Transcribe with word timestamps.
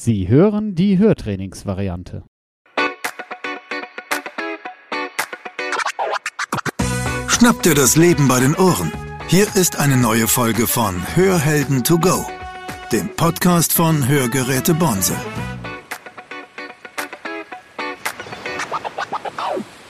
Sie 0.00 0.28
hören 0.28 0.76
die 0.76 0.96
Hörtrainingsvariante. 0.96 2.22
Schnapp 7.26 7.60
dir 7.64 7.74
das 7.74 7.96
Leben 7.96 8.28
bei 8.28 8.38
den 8.38 8.54
Ohren. 8.54 8.92
Hier 9.26 9.48
ist 9.56 9.80
eine 9.80 9.96
neue 9.96 10.28
Folge 10.28 10.68
von 10.68 10.94
Hörhelden 11.16 11.82
to 11.82 11.98
go, 11.98 12.24
dem 12.92 13.08
Podcast 13.08 13.72
von 13.72 14.06
Hörgeräte 14.06 14.72
Bonse. 14.72 15.16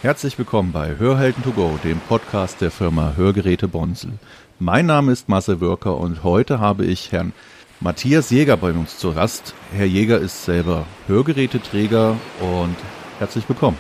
Herzlich 0.01 0.39
willkommen 0.39 0.73
bei 0.73 0.97
Hörhelden 0.97 1.45
to 1.45 1.53
go, 1.53 1.79
dem 1.85 2.01
Podcast 2.01 2.63
der 2.63 2.71
Firma 2.71 3.13
Hörgeräte 3.15 3.69
Bonsel. 3.69 4.13
Mein 4.59 4.87
Name 4.87 5.13
ist 5.13 5.29
Marcel 5.29 5.61
Wörker 5.61 5.99
und 5.99 6.25
heute 6.25 6.61
habe 6.61 6.87
ich 6.87 7.13
Herrn 7.13 7.35
Matthias 7.81 8.31
Jäger 8.31 8.57
bei 8.57 8.73
uns 8.73 8.99
zu 8.99 9.15
Gast. 9.15 9.55
Herr 9.73 9.87
Jäger 9.87 10.19
ist 10.19 10.45
selber 10.45 10.85
Hörgeräteträger 11.07 12.17
und 12.41 12.75
herzlich 13.21 13.49
willkommen. 13.49 13.77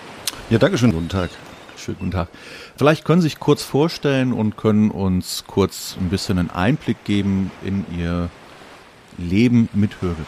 Ja, 0.50 0.58
danke 0.58 0.78
schön. 0.78 0.92
Guten 0.92 1.08
Tag. 1.08 1.30
Schönen 1.76 1.98
guten 1.98 2.10
Tag. 2.12 2.28
Vielleicht 2.76 3.04
können 3.04 3.20
Sie 3.20 3.26
sich 3.26 3.40
kurz 3.40 3.64
vorstellen 3.64 4.32
und 4.32 4.56
können 4.56 4.92
uns 4.92 5.42
kurz 5.48 5.96
ein 5.98 6.10
bisschen 6.10 6.38
einen 6.38 6.50
Einblick 6.50 7.02
geben 7.04 7.50
in 7.64 7.84
Ihr 7.98 8.30
Leben 9.16 9.68
mit 9.72 10.00
Hörgerät. 10.00 10.26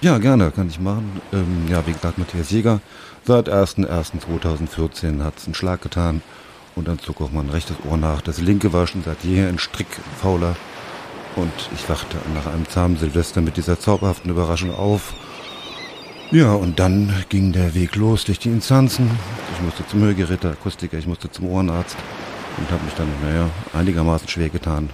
Ja, 0.00 0.18
gerne, 0.18 0.50
kann 0.50 0.68
ich 0.68 0.80
machen. 0.80 1.20
Ähm, 1.32 1.66
ja, 1.68 1.86
wie 1.86 1.92
gesagt, 1.92 2.18
Matthias 2.18 2.50
Jäger. 2.50 2.80
Seit 3.24 3.48
1.1.2014 3.48 5.22
hat 5.22 5.38
es 5.38 5.44
einen 5.44 5.54
Schlag 5.54 5.80
getan 5.80 6.22
und 6.74 6.88
dann 6.88 6.98
zog 6.98 7.20
auch 7.20 7.30
mein 7.30 7.50
rechtes 7.50 7.76
Ohr 7.88 7.96
nach. 7.96 8.20
Das 8.20 8.40
linke 8.40 8.72
war 8.72 8.88
schon 8.88 9.04
seit 9.04 9.22
jeher 9.22 9.48
ein 9.48 9.60
Strickfauler 9.60 10.56
und 11.36 11.52
ich 11.74 11.88
wachte 11.88 12.16
nach 12.34 12.46
einem 12.46 12.68
zahmen 12.68 12.96
Silvester 12.96 13.40
mit 13.40 13.56
dieser 13.56 13.78
zauberhaften 13.78 14.30
Überraschung 14.30 14.74
auf. 14.74 15.14
Ja, 16.30 16.52
und 16.52 16.78
dann 16.78 17.12
ging 17.28 17.52
der 17.52 17.74
Weg 17.74 17.96
los 17.96 18.24
durch 18.24 18.38
die 18.38 18.50
Instanzen. 18.50 19.10
Ich 19.54 19.62
musste 19.62 19.86
zum 19.86 20.00
Hörgerät, 20.00 20.44
Akustiker, 20.44 20.96
ich 20.98 21.06
musste 21.06 21.30
zum 21.30 21.46
Ohrenarzt 21.46 21.96
und 22.56 22.70
habe 22.70 22.84
mich 22.84 22.94
dann, 22.94 23.08
naja, 23.22 23.48
einigermaßen 23.72 24.28
schwer 24.28 24.48
getan, 24.48 24.90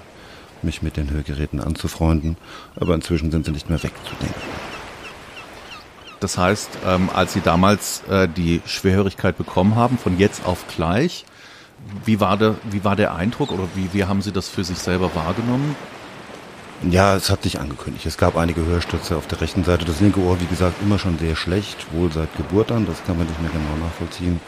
mich 0.63 0.83
mit 0.83 0.97
den 0.97 1.11
Hörgeräten 1.11 1.61
anzufreunden. 1.61 2.37
Aber 2.77 2.95
inzwischen 2.95 3.31
sind 3.31 3.45
sie 3.45 3.53
nicht 3.53 3.69
mehr 3.69 3.83
wegzudenken. 3.83 4.41
Das 6.21 6.39
heißt, 6.39 6.79
ähm, 6.87 7.11
als 7.13 7.35
Sie 7.35 7.43
damals 7.43 8.03
äh, 8.09 8.27
die 8.27 8.63
Schwerhörigkeit 8.65 9.37
bekommen 9.37 9.77
haben, 9.77 9.99
von 9.99 10.19
jetzt 10.19 10.47
auf 10.47 10.65
gleich, 10.75 11.27
wie 12.05 12.21
war 12.21 12.39
der, 12.39 12.55
wie 12.71 12.85
war 12.85 12.97
der 12.97 13.15
Eindruck 13.15 13.53
oder 13.53 13.69
wie, 13.75 13.93
wie 13.93 14.05
haben 14.05 14.23
Sie 14.23 14.33
das 14.33 14.49
für 14.49 14.65
sich 14.65 14.79
selber 14.79 15.15
wahrgenommen? 15.15 15.77
Ja, 16.83 17.17
es 17.17 17.31
hat 17.31 17.43
sich 17.43 17.59
angekündigt. 17.59 18.05
Es 18.07 18.19
gab 18.19 18.37
einige 18.37 18.65
Hörstürze 18.65 19.17
auf 19.17 19.27
der 19.27 19.41
rechten 19.41 19.65
Seite. 19.65 19.85
Das 19.85 20.01
linke 20.01 20.21
Ohr, 20.21 20.41
wie 20.41 20.47
gesagt, 20.47 20.83
immer 20.83 20.99
schon 20.99 21.19
sehr 21.19 21.35
schlecht, 21.35 21.87
wohl 21.93 22.13
seit 22.13 22.35
Geburt 22.37 22.71
an. 22.71 22.87
Das 22.87 23.03
kann 23.05 23.17
man 23.17 23.27
nicht 23.27 23.41
mehr 23.41 23.51
genau 23.51 23.85
nachvollziehen. 23.85 24.41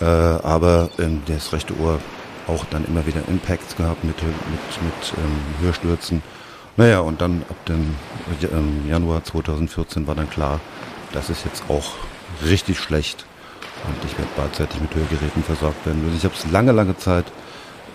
Äh, 0.00 0.04
aber 0.04 0.88
ähm, 0.98 1.22
das 1.26 1.52
rechte 1.52 1.76
Ohr 1.78 1.98
auch 2.46 2.64
dann 2.66 2.84
immer 2.84 3.06
wieder 3.06 3.20
Impacts 3.28 3.76
gehabt 3.76 4.04
mit, 4.04 4.22
mit, 4.22 4.82
mit 4.82 5.12
ähm, 5.18 5.64
Hörstürzen. 5.64 6.22
Naja, 6.76 7.00
und 7.00 7.20
dann 7.20 7.42
ab 7.50 7.64
dem 7.66 7.96
ähm, 8.52 8.88
Januar 8.88 9.24
2014 9.24 10.06
war 10.06 10.14
dann 10.14 10.30
klar, 10.30 10.60
das 11.12 11.28
ist 11.28 11.44
jetzt 11.44 11.64
auch 11.68 11.94
richtig 12.44 12.78
schlecht. 12.78 13.26
Und 13.84 13.96
ich 14.04 14.16
werde 14.16 14.30
beidseitig 14.36 14.80
mit 14.80 14.94
Hörgeräten 14.94 15.42
versorgt 15.42 15.84
werden. 15.84 16.02
Also 16.04 16.16
ich 16.16 16.24
habe 16.24 16.34
es 16.34 16.50
lange, 16.50 16.72
lange 16.72 16.96
Zeit 16.96 17.26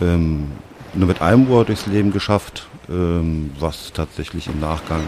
ähm, 0.01 0.51
nur 0.93 1.07
mit 1.07 1.21
einem 1.21 1.49
Ohr 1.49 1.65
durchs 1.65 1.87
Leben 1.87 2.11
geschafft, 2.11 2.67
ähm, 2.89 3.51
was 3.59 3.93
tatsächlich 3.93 4.47
im 4.47 4.59
Nachgang 4.59 5.01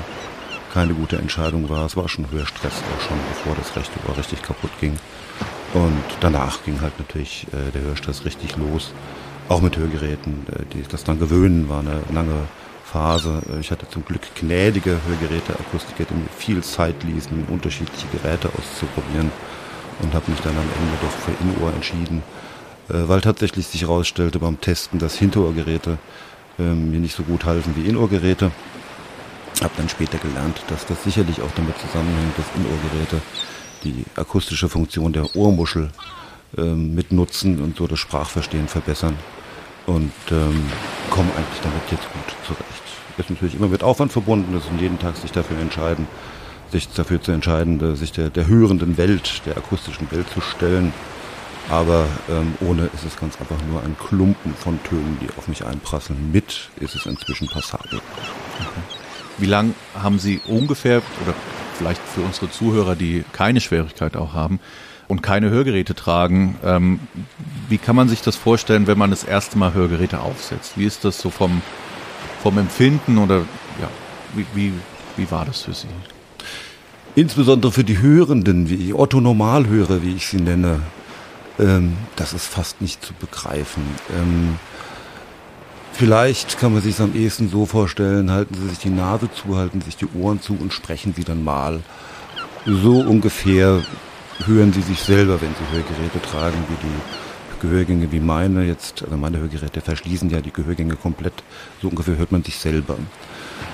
keine 0.73 0.94
gute 0.94 1.17
Entscheidung 1.17 1.69
war. 1.69 1.86
Es 1.86 1.95
war 1.95 2.09
schon 2.09 2.30
höher 2.31 2.45
Stress 2.45 2.73
auch 2.73 3.02
schon, 3.02 3.17
bevor 3.30 3.55
das 3.55 3.75
rechte 3.75 3.97
Ohr 4.08 4.17
richtig 4.17 4.41
kaputt 4.41 4.72
ging. 4.81 4.97
Und 5.73 6.03
danach 6.19 6.63
ging 6.63 6.81
halt 6.81 6.97
natürlich 7.00 7.47
äh, 7.52 7.72
der 7.72 7.81
Hörstress 7.81 8.25
richtig 8.25 8.58
los. 8.58 8.91
Auch 9.47 9.61
mit 9.61 9.78
Hörgeräten. 9.78 10.45
Äh, 10.51 10.66
die, 10.74 10.84
das 10.84 11.03
dann 11.03 11.19
gewöhnen 11.19 11.69
war 11.69 11.79
eine 11.79 12.01
lange 12.13 12.47
Phase. 12.84 13.41
Äh, 13.53 13.59
ich 13.59 13.72
hatte 13.72 13.88
zum 13.90 14.03
Glück 14.06 14.22
gnädige 14.35 15.00
Hörgeräte, 15.07 15.53
Akustiker, 15.53 16.06
die 16.09 16.13
mir 16.13 16.29
viel 16.35 16.63
Zeit 16.63 17.03
ließen, 17.03 17.45
unterschiedliche 17.50 18.07
Geräte 18.07 18.50
auszuprobieren. 18.50 19.31
Und 20.01 20.13
habe 20.13 20.29
mich 20.29 20.41
dann 20.41 20.57
am 20.57 20.63
Ende 20.63 20.97
doch 21.01 21.09
für 21.09 21.31
Innohr 21.41 21.74
entschieden, 21.74 22.22
weil 22.88 23.22
tatsächlich 23.22 23.68
sich 23.68 23.81
herausstellte 23.81 24.40
beim 24.40 24.62
Testen, 24.62 25.00
dass 25.00 25.16
Hinterohrgeräte 25.16 25.97
ähm, 26.59 26.91
mir 26.91 27.00
nicht 27.00 27.16
so 27.16 27.23
gut 27.23 27.46
halfen 27.46 27.73
wie 27.75 27.88
Inohrgeräte. 27.88 28.51
Habe 29.62 29.73
dann 29.78 29.90
später 29.90 30.18
gelernt, 30.18 30.62
dass 30.68 30.85
das 30.85 31.03
sicherlich 31.03 31.41
auch 31.41 31.51
damit 31.56 31.78
zusammenhängt, 31.79 32.38
dass 32.38 32.45
Inohrgeräte 32.56 33.22
die 33.84 34.06
akustische 34.16 34.69
Funktion 34.69 35.13
der 35.13 35.35
Ohrmuschel 35.35 35.90
ähm, 36.57 36.94
mitnutzen 36.94 37.62
und 37.62 37.78
so 37.78 37.88
das 37.88 38.00
Sprachverstehen 38.00 38.68
verbessern 38.68 39.16
und 39.85 40.12
ähm, 40.31 40.66
komme 41.09 41.29
eigentlich 41.35 41.62
damit 41.62 41.81
jetzt 41.91 42.12
gut 42.12 42.35
zurecht. 42.45 42.84
Ist 43.18 43.29
natürlich 43.29 43.56
immer 43.56 43.69
mit 43.69 43.81
Aufwand 43.81 44.12
verbunden, 44.12 44.57
ist 44.57 44.66
jeden 44.79 45.00
Tag 45.00 45.16
sich 45.16 45.31
dafür 45.31 45.57
entscheiden, 45.59 46.07
sich 46.72 46.90
dafür 46.90 47.22
zu 47.22 47.31
entscheiden, 47.31 47.95
sich 47.95 48.12
der, 48.12 48.29
der 48.29 48.47
hörenden 48.47 48.97
Welt, 48.97 49.41
der 49.45 49.56
akustischen 49.56 50.12
Welt 50.12 50.29
zu 50.29 50.41
stellen 50.41 50.91
aber 51.69 52.05
ähm, 52.29 52.55
ohne 52.61 52.85
ist 52.93 53.05
es 53.05 53.17
ganz 53.17 53.39
einfach 53.39 53.57
nur 53.69 53.81
ein 53.81 53.95
Klumpen 53.97 54.53
von 54.53 54.81
Tönen, 54.83 55.17
die 55.21 55.29
auf 55.37 55.47
mich 55.47 55.65
einprasseln. 55.65 56.31
Mit 56.31 56.69
ist 56.79 56.95
es 56.95 57.05
inzwischen 57.05 57.47
passabel. 57.47 57.99
Okay. 58.59 58.69
Wie 59.37 59.45
lang 59.45 59.73
haben 60.01 60.19
Sie 60.19 60.41
ungefähr, 60.47 61.01
oder 61.23 61.33
vielleicht 61.77 62.01
für 62.01 62.21
unsere 62.21 62.49
Zuhörer, 62.49 62.95
die 62.95 63.25
keine 63.33 63.59
Schwierigkeit 63.61 64.15
auch 64.15 64.33
haben 64.33 64.59
und 65.07 65.21
keine 65.21 65.49
Hörgeräte 65.49 65.95
tragen, 65.95 66.55
ähm, 66.63 66.99
wie 67.67 67.77
kann 67.77 67.95
man 67.95 68.07
sich 68.09 68.21
das 68.21 68.35
vorstellen, 68.35 68.87
wenn 68.87 68.97
man 68.97 69.09
das 69.09 69.23
erste 69.23 69.57
Mal 69.57 69.73
Hörgeräte 69.73 70.21
aufsetzt? 70.21 70.73
Wie 70.77 70.85
ist 70.85 71.03
das 71.03 71.19
so 71.19 71.29
vom, 71.29 71.61
vom 72.41 72.57
Empfinden 72.57 73.17
oder 73.17 73.39
ja, 73.81 73.89
wie, 74.35 74.45
wie, 74.53 74.73
wie 75.17 75.31
war 75.31 75.45
das 75.45 75.63
für 75.63 75.73
Sie? 75.73 75.87
Insbesondere 77.15 77.71
für 77.71 77.83
die 77.83 77.99
Hörenden, 77.99 78.69
wie 78.69 78.93
Otto 78.93 79.21
Normalhörer, 79.21 80.03
wie 80.03 80.15
ich 80.15 80.27
sie 80.27 80.37
nenne, 80.37 80.81
ähm, 81.59 81.97
das 82.16 82.33
ist 82.33 82.45
fast 82.45 82.81
nicht 82.81 83.03
zu 83.03 83.13
begreifen. 83.13 83.83
Ähm, 84.16 84.59
vielleicht 85.93 86.59
kann 86.59 86.73
man 86.73 86.81
sich 86.81 86.95
es 86.95 87.01
am 87.01 87.16
ehesten 87.16 87.49
so 87.49 87.66
vorstellen, 87.66 88.31
halten 88.31 88.55
Sie 88.55 88.69
sich 88.69 88.79
die 88.79 88.89
Nase 88.89 89.29
zu, 89.31 89.57
halten 89.57 89.81
sich 89.81 89.95
die 89.97 90.07
Ohren 90.19 90.41
zu 90.41 90.57
und 90.59 90.73
sprechen 90.73 91.13
Sie 91.15 91.23
dann 91.23 91.44
mal. 91.44 91.81
So 92.65 92.99
ungefähr 92.99 93.83
hören 94.45 94.73
Sie 94.73 94.81
sich 94.81 94.99
selber, 95.01 95.41
wenn 95.41 95.53
Sie 95.53 95.75
Hörgeräte 95.75 96.21
tragen, 96.21 96.57
wie 96.69 96.88
die 96.88 97.01
Gehörgänge 97.61 98.11
wie 98.11 98.19
meine 98.19 98.65
jetzt, 98.65 99.03
also 99.03 99.17
meine 99.17 99.39
Hörgeräte 99.39 99.81
verschließen 99.81 100.29
ja 100.29 100.41
die 100.41 100.51
Gehörgänge 100.51 100.95
komplett. 100.95 101.44
So 101.81 101.88
ungefähr 101.88 102.17
hört 102.17 102.31
man 102.31 102.44
sich 102.44 102.57
selber. 102.57 102.97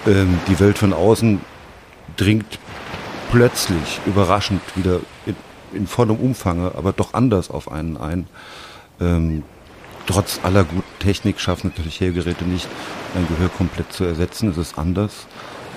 Ähm, 0.08 0.40
die 0.48 0.60
Welt 0.60 0.78
von 0.78 0.94
außen 0.94 1.42
dringt 2.16 2.60
plötzlich, 3.32 4.00
überraschend 4.06 4.62
wieder 4.76 5.00
in, 5.74 5.88
vollem 5.88 6.18
Umfange, 6.18 6.72
aber 6.76 6.94
doch 6.94 7.14
anders 7.14 7.50
auf 7.50 7.72
einen 7.72 7.98
ein. 7.98 8.28
Ähm, 9.00 9.44
trotz 10.06 10.40
aller 10.44 10.64
guten 10.64 10.84
Technik 11.00 11.40
schaffen 11.40 11.72
natürlich 11.76 12.00
Hörgeräte 12.00 12.46
nicht, 12.46 12.68
ein 13.16 13.28
Gehör 13.28 13.50
komplett 13.50 13.92
zu 13.94 14.04
ersetzen. 14.04 14.50
Es 14.50 14.58
ist 14.58 14.78
anders. 14.78 15.28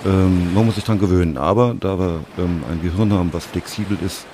Ähm, 0.05 0.53
man 0.53 0.65
muss 0.65 0.75
sich 0.75 0.83
daran 0.83 0.99
gewöhnen. 0.99 1.37
Aber 1.37 1.75
da 1.79 1.97
wir 1.97 2.21
ähm, 2.37 2.63
ein 2.71 2.81
Gehirn 2.81 3.13
haben, 3.13 3.33
was 3.33 3.45
flexibel 3.45 3.97
ist, 4.05 4.25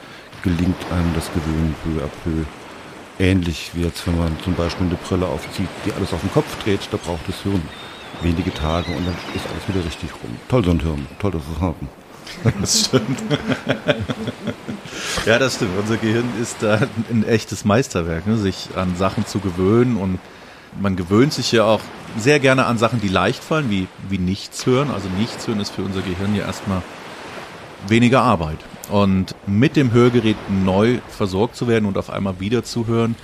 gelingt 0.43 0.91
einem 0.91 1.13
das 1.15 1.31
Gewöhnen 1.33 1.75
peu 1.83 2.03
à 2.03 2.09
peu. 2.23 2.45
Ähnlich 3.19 3.71
wie 3.73 3.83
jetzt, 3.83 4.07
wenn 4.07 4.17
man 4.17 4.35
zum 4.43 4.55
Beispiel 4.55 4.87
eine 4.87 4.95
Brille 4.95 5.27
aufzieht, 5.27 5.69
die 5.85 5.93
alles 5.93 6.11
auf 6.13 6.21
den 6.21 6.31
Kopf 6.31 6.63
dreht, 6.63 6.87
da 6.91 6.97
braucht 6.97 7.27
das 7.27 7.41
Hirn 7.43 7.61
wenige 8.21 8.53
Tage 8.53 8.91
und 8.91 9.05
dann 9.05 9.15
ist 9.35 9.45
alles 9.47 9.67
wieder 9.67 9.85
richtig 9.85 10.11
rum. 10.11 10.35
Toll 10.47 10.63
so 10.65 10.71
ein 10.71 10.79
Hirn, 10.79 11.07
toll 11.19 11.31
das 11.31 11.43
zu 11.43 11.61
haben. 11.61 11.87
Das 12.59 12.85
stimmt. 12.85 13.19
ja, 15.25 15.39
das 15.39 15.55
stimmt. 15.55 15.77
Unser 15.79 15.97
Gehirn 15.97 16.29
ist 16.41 16.57
da 16.61 16.79
ein 17.09 17.25
echtes 17.27 17.65
Meisterwerk, 17.65 18.25
ne? 18.27 18.37
sich 18.37 18.69
an 18.75 18.95
Sachen 18.95 19.25
zu 19.25 19.39
gewöhnen 19.39 19.97
und 19.97 20.19
man 20.79 20.95
gewöhnt 20.95 21.33
sich 21.33 21.51
ja 21.51 21.65
auch 21.65 21.81
sehr 22.17 22.39
gerne 22.39 22.65
an 22.65 22.77
Sachen, 22.77 23.01
die 23.01 23.07
leicht 23.07 23.43
fallen, 23.43 23.69
wie, 23.69 23.87
wie 24.09 24.17
nichts 24.17 24.65
hören. 24.65 24.89
Also 24.91 25.09
nichts 25.17 25.47
hören 25.47 25.59
ist 25.59 25.71
für 25.71 25.81
unser 25.81 26.01
Gehirn 26.01 26.35
ja 26.35 26.45
erstmal 26.45 26.81
weniger 27.87 28.21
Arbeit. 28.21 28.59
Und 28.89 29.35
mit 29.47 29.75
dem 29.75 29.91
Hörgerät 29.91 30.37
neu 30.49 30.99
versorgt 31.09 31.55
zu 31.55 31.67
werden 31.67 31.85
und 31.85 31.97
auf 31.97 32.09
einmal 32.09 32.39
wieder 32.39 32.63
zu 32.63 32.87
hören, 32.87 33.15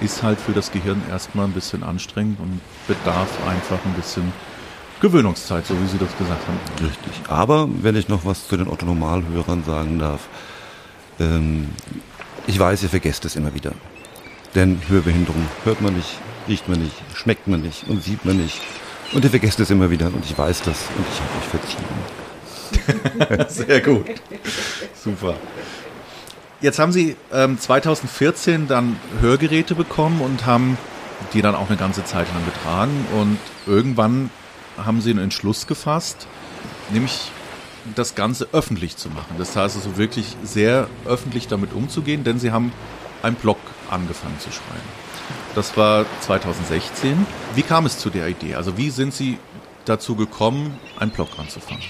ist 0.00 0.22
halt 0.22 0.40
für 0.40 0.52
das 0.52 0.72
Gehirn 0.72 1.02
erstmal 1.10 1.46
ein 1.46 1.52
bisschen 1.52 1.82
anstrengend 1.82 2.40
und 2.40 2.60
bedarf 2.86 3.28
einfach 3.46 3.78
ein 3.84 3.94
bisschen 3.94 4.32
Gewöhnungszeit, 5.00 5.66
so 5.66 5.74
wie 5.80 5.86
Sie 5.86 5.98
das 5.98 6.16
gesagt 6.18 6.46
haben. 6.46 6.58
Richtig. 6.86 7.12
Aber 7.28 7.68
wenn 7.82 7.96
ich 7.96 8.08
noch 8.08 8.24
was 8.24 8.48
zu 8.48 8.56
den 8.56 8.68
Otto-Normalhörern 8.68 9.64
sagen 9.64 9.98
darf, 9.98 10.28
ähm, 11.18 11.70
ich 12.46 12.58
weiß, 12.58 12.82
ihr 12.82 12.88
vergesst 12.88 13.24
es 13.24 13.36
immer 13.36 13.54
wieder. 13.54 13.72
Denn 14.54 14.80
Hörbehinderung 14.88 15.46
hört 15.64 15.80
man 15.80 15.94
nicht, 15.94 16.18
riecht 16.48 16.68
man 16.68 16.80
nicht, 16.82 16.94
schmeckt 17.14 17.46
man 17.48 17.62
nicht 17.62 17.88
und 17.88 18.02
sieht 18.02 18.24
man 18.24 18.36
nicht. 18.36 18.60
Und 19.12 19.24
ihr 19.24 19.30
vergesst 19.30 19.60
es 19.60 19.70
immer 19.70 19.90
wieder 19.90 20.06
und 20.06 20.24
ich 20.24 20.36
weiß 20.36 20.62
das 20.62 20.84
und 20.96 21.04
ich 21.12 21.20
habe 21.20 21.30
euch 21.38 21.46
verziehen. 21.48 21.84
Sehr 23.68 23.80
gut. 23.80 24.06
Super. 24.94 25.34
Jetzt 26.60 26.78
haben 26.78 26.92
Sie 26.92 27.16
ähm, 27.32 27.58
2014 27.58 28.68
dann 28.68 28.96
Hörgeräte 29.20 29.74
bekommen 29.74 30.20
und 30.20 30.46
haben 30.46 30.76
die 31.32 31.42
dann 31.42 31.54
auch 31.54 31.68
eine 31.68 31.78
ganze 31.78 32.04
Zeit 32.04 32.26
lang 32.32 32.44
getragen. 32.44 33.06
Und 33.18 33.38
irgendwann 33.66 34.30
haben 34.84 35.00
Sie 35.00 35.10
einen 35.10 35.20
Entschluss 35.20 35.66
gefasst, 35.66 36.26
nämlich 36.92 37.30
das 37.94 38.14
Ganze 38.14 38.48
öffentlich 38.52 38.96
zu 38.96 39.08
machen. 39.08 39.36
Das 39.38 39.56
heißt 39.56 39.76
also 39.76 39.96
wirklich 39.96 40.36
sehr 40.42 40.88
öffentlich 41.06 41.48
damit 41.48 41.72
umzugehen, 41.72 42.24
denn 42.24 42.38
Sie 42.38 42.52
haben 42.52 42.72
einen 43.22 43.36
Blog 43.36 43.58
angefangen 43.90 44.38
zu 44.38 44.50
schreiben. 44.50 44.88
Das 45.54 45.76
war 45.76 46.04
2016. 46.20 47.26
Wie 47.54 47.62
kam 47.62 47.86
es 47.86 47.98
zu 47.98 48.10
der 48.10 48.28
Idee? 48.28 48.54
Also 48.54 48.76
wie 48.76 48.90
sind 48.90 49.14
Sie 49.14 49.38
dazu 49.84 50.14
gekommen, 50.14 50.78
einen 50.98 51.10
Blog 51.10 51.28
anzufangen? 51.38 51.82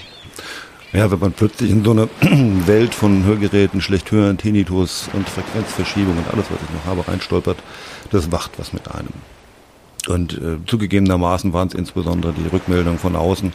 Ja, 0.93 1.09
wenn 1.09 1.19
man 1.19 1.31
plötzlich 1.31 1.71
in 1.71 1.85
so 1.85 1.91
einer 1.91 2.09
Welt 2.67 2.93
von 2.93 3.23
Hörgeräten, 3.23 3.81
schlecht 3.81 4.11
hören, 4.11 4.37
Tinnitus 4.37 5.09
und 5.13 5.29
Frequenzverschiebung 5.29 6.17
und 6.17 6.27
alles, 6.27 6.45
was 6.49 6.59
ich 6.61 6.75
noch 6.75 6.85
habe, 6.85 7.07
reinstolpert, 7.07 7.57
das 8.09 8.31
wacht 8.31 8.51
was 8.57 8.73
mit 8.73 8.89
einem. 8.91 9.13
Und 10.07 10.33
äh, 10.33 10.57
zugegebenermaßen 10.65 11.53
waren 11.53 11.67
es 11.67 11.73
insbesondere 11.73 12.33
die 12.33 12.47
Rückmeldungen 12.47 12.99
von 12.99 13.15
außen. 13.15 13.53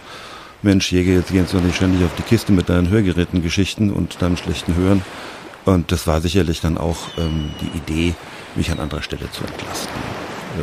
Mensch, 0.63 0.91
Jäger, 0.91 1.13
jetzt 1.13 1.33
gehst 1.33 1.53
du 1.53 1.59
nicht 1.59 1.77
ständig 1.77 2.05
auf 2.05 2.15
die 2.17 2.23
Kiste 2.23 2.53
mit 2.53 2.69
deinen 2.69 2.89
Hörgeräten-Geschichten 2.89 3.93
und 3.93 4.21
deinem 4.23 4.37
schlechten 4.37 4.75
Hören. 4.75 5.03
Und 5.65 5.93
das 5.93 6.07
war 6.07 6.21
sicherlich 6.21 6.61
dann 6.61 6.79
auch 6.79 6.97
ähm, 7.19 7.51
die 7.61 7.77
Idee, 7.79 8.15
mich 8.55 8.71
an 8.71 8.79
anderer 8.79 9.03
Stelle 9.03 9.31
zu 9.31 9.45
entlasten. 9.45 9.93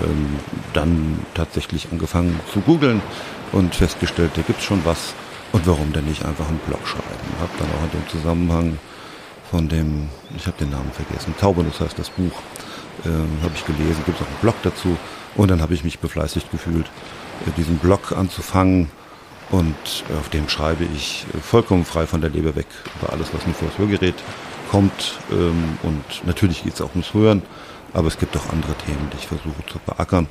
Ähm, 0.04 0.40
dann 0.74 1.20
tatsächlich 1.34 1.90
angefangen 1.92 2.40
zu 2.52 2.62
googeln 2.62 3.02
und 3.52 3.76
festgestellt, 3.76 4.32
da 4.36 4.42
gibt's 4.42 4.64
schon 4.64 4.84
was. 4.86 5.14
Und 5.52 5.68
warum 5.68 5.94
denn 5.94 6.06
nicht 6.06 6.26
einfach 6.26 6.48
einen 6.48 6.60
Blog 6.60 6.88
schreiben? 6.88 7.04
Hab 7.40 7.56
dann 7.60 7.68
auch 7.68 7.84
in 7.84 8.00
dem 8.00 8.10
Zusammenhang 8.10 8.80
von 9.52 9.70
dem, 9.70 10.10
ich 10.36 10.48
habe 10.48 10.58
den 10.58 10.72
Namen 10.72 10.92
vergessen, 10.92 11.36
Taubernus 11.40 11.80
heißt 11.80 12.00
das 12.00 12.10
Buch, 12.10 12.32
ähm, 13.06 13.28
habe 13.42 13.54
ich 13.56 13.66
gelesen, 13.66 14.04
gibt 14.06 14.20
es 14.20 14.24
auch 14.24 14.30
einen 14.30 14.42
Blog 14.42 14.56
dazu. 14.64 14.98
Und 15.36 15.50
dann 15.50 15.62
habe 15.62 15.74
ich 15.74 15.84
mich 15.84 16.00
befleißigt 16.00 16.52
gefühlt, 16.52 16.86
äh, 17.48 17.52
diesen 17.58 17.78
Blog 17.78 18.12
anzufangen. 18.12 18.90
Und 19.50 19.76
auf 20.20 20.30
dem 20.30 20.50
schreibe 20.50 20.86
ich 20.96 21.26
äh, 21.34 21.38
vollkommen 21.40 21.86
frei 21.86 22.08
von 22.08 22.22
der 22.22 22.30
Leber 22.30 22.56
weg 22.56 22.68
über 23.00 23.14
alles, 23.14 23.34
was 23.34 23.46
mir 23.46 23.54
vor 23.54 23.68
das 23.70 23.78
Hörgerät 23.78 24.16
kommt. 24.72 25.20
Ähm, 25.32 25.78
und 25.84 26.04
natürlich 26.26 26.64
geht 26.64 26.74
es 26.74 26.82
auch 26.82 26.92
ums 26.92 27.14
Hören, 27.14 27.44
aber 27.94 28.08
es 28.08 28.18
gibt 28.18 28.36
auch 28.38 28.50
andere 28.52 28.74
Themen, 28.86 29.10
die 29.12 29.18
ich 29.18 29.28
versuche 29.28 29.66
zu 29.68 29.80
beackern. 29.86 30.28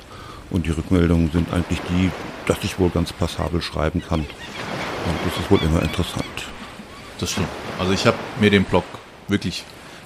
Und 0.49 0.65
die 0.65 0.71
Rückmeldungen 0.71 1.31
sind 1.31 1.51
eigentlich 1.53 1.79
die, 1.89 2.11
dass 2.45 2.57
ich 2.63 2.77
wohl 2.79 2.89
ganz 2.89 3.13
passabel 3.13 3.61
schreiben 3.61 4.03
kann. 4.07 4.19
Und 4.19 5.17
das 5.25 5.39
ist 5.39 5.49
wohl 5.49 5.59
immer 5.63 5.81
interessant. 5.81 6.25
Das 7.19 7.31
stimmt. 7.31 7.47
Also 7.79 7.93
ich 7.93 8.05
habe 8.05 8.17
mir 8.39 8.49
den 8.49 8.65
Blog 8.65 8.83
wirklich 9.27 9.63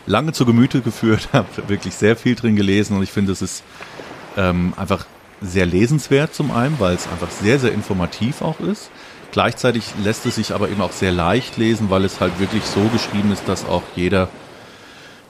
lange 0.08 0.32
zu 0.32 0.46
Gemüte 0.46 0.82
geführt, 0.82 1.30
habe 1.34 1.48
wirklich 1.68 1.94
sehr 1.94 2.16
viel 2.16 2.36
drin 2.36 2.56
gelesen 2.56 2.98
und 2.98 3.04
ich 3.04 3.12
finde, 3.12 3.32
es 3.32 3.42
ist 3.42 3.64
ähm, 4.36 4.74
einfach 4.76 5.06
sehr 5.42 5.68
lesenswert 5.68 6.34
zum 6.34 6.52
einen, 6.52 6.80
weil 6.80 6.96
es 6.96 7.08
einfach 7.08 7.30
sehr, 7.30 7.60
sehr 7.60 7.72
informativ 7.72 8.42
auch 8.42 8.60
ist. 8.60 8.90
Gleichzeitig 9.32 9.84
lässt 10.04 10.26
es 10.26 10.36
sich 10.36 10.54
aber 10.54 10.70
eben 10.70 10.82
auch 10.82 10.92
sehr 10.92 11.12
leicht 11.12 11.58
lesen, 11.58 11.90
weil 11.90 12.06
es 12.06 12.20
halt 12.20 12.40
wirklich 12.40 12.64
so 12.64 12.82
geschrieben 12.88 13.32
ist, 13.32 13.48
dass 13.48 13.66
auch 13.66 13.84
jeder, 13.96 14.30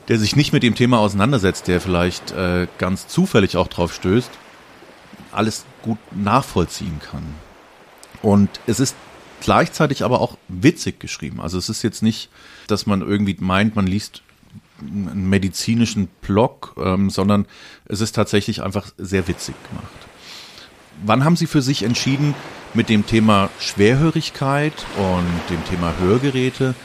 der 0.08 0.18
sich 0.18 0.36
nicht 0.36 0.54
mit 0.54 0.64
dem 0.64 0.76
Thema 0.76 1.00
auseinandersetzt, 1.00 1.68
der 1.68 1.82
vielleicht 1.82 2.32
äh, 2.32 2.68
ganz 2.78 3.08
zufällig 3.08 3.58
auch 3.58 3.68
drauf 3.68 3.94
stößt, 3.94 4.30
alles 5.34 5.66
gut 5.82 5.98
nachvollziehen 6.12 7.02
kann. 7.12 7.24
Und 8.22 8.50
es 8.66 8.80
ist 8.80 8.96
gleichzeitig 9.42 10.04
aber 10.04 10.22
auch 10.22 10.38
witzig 10.48 11.00
geschrieben. 11.00 11.42
Also 11.42 11.58
es 11.58 11.68
ist 11.70 11.84
jetzt 11.84 12.02
nicht, 12.02 12.30
dass 12.68 12.86
man 12.86 13.02
irgendwie 13.02 13.36
meint, 13.40 13.76
man 13.76 13.88
liest 13.88 14.22
einen 14.80 15.30
medizinischen 15.30 16.08
Blog, 16.22 16.76
ähm, 16.78 17.10
sondern 17.10 17.46
es 17.86 18.02
ist 18.02 18.14
tatsächlich 18.14 18.62
einfach 18.62 18.92
sehr 18.98 19.28
witzig 19.28 19.56
gemacht. 19.70 19.88
Wann 21.06 21.24
haben 21.24 21.36
Sie 21.36 21.48
für 21.48 21.62
sich 21.62 21.84
entschieden, 21.84 22.34
mit 22.74 22.90
dem 22.90 23.06
Thema 23.06 23.50
Schwerhörigkeit 23.60 24.74
und 24.98 25.26
dem 25.50 25.64
Thema 25.66 25.94
Hörgeräte 26.00 26.76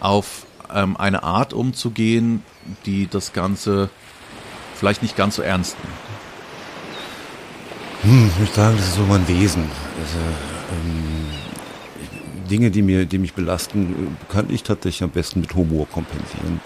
auf 0.00 0.46
ähm, 0.72 0.96
eine 0.96 1.22
Art 1.22 1.52
umzugehen, 1.52 2.42
die 2.86 3.08
das 3.08 3.32
Ganze 3.32 3.90
vielleicht 4.74 5.02
nicht 5.02 5.16
ganz 5.16 5.36
so 5.36 5.42
ernst 5.42 5.76
nimmt? 5.82 5.96
Hm, 8.02 8.30
ich 8.32 8.38
würde 8.38 8.52
sagen, 8.52 8.76
das 8.76 8.88
ist 8.88 8.94
so 8.94 9.02
mein 9.02 9.26
Wesen. 9.28 9.62
Also, 9.62 10.18
ähm, 10.72 11.30
Dinge, 12.50 12.70
die, 12.70 12.82
mir, 12.82 13.06
die 13.06 13.18
mich 13.18 13.34
belasten, 13.34 14.16
kann 14.28 14.50
ich 14.50 14.62
tatsächlich 14.62 15.02
am 15.02 15.10
besten 15.10 15.40
mit 15.40 15.54
Humor 15.54 15.88
kompensieren. 15.88 16.60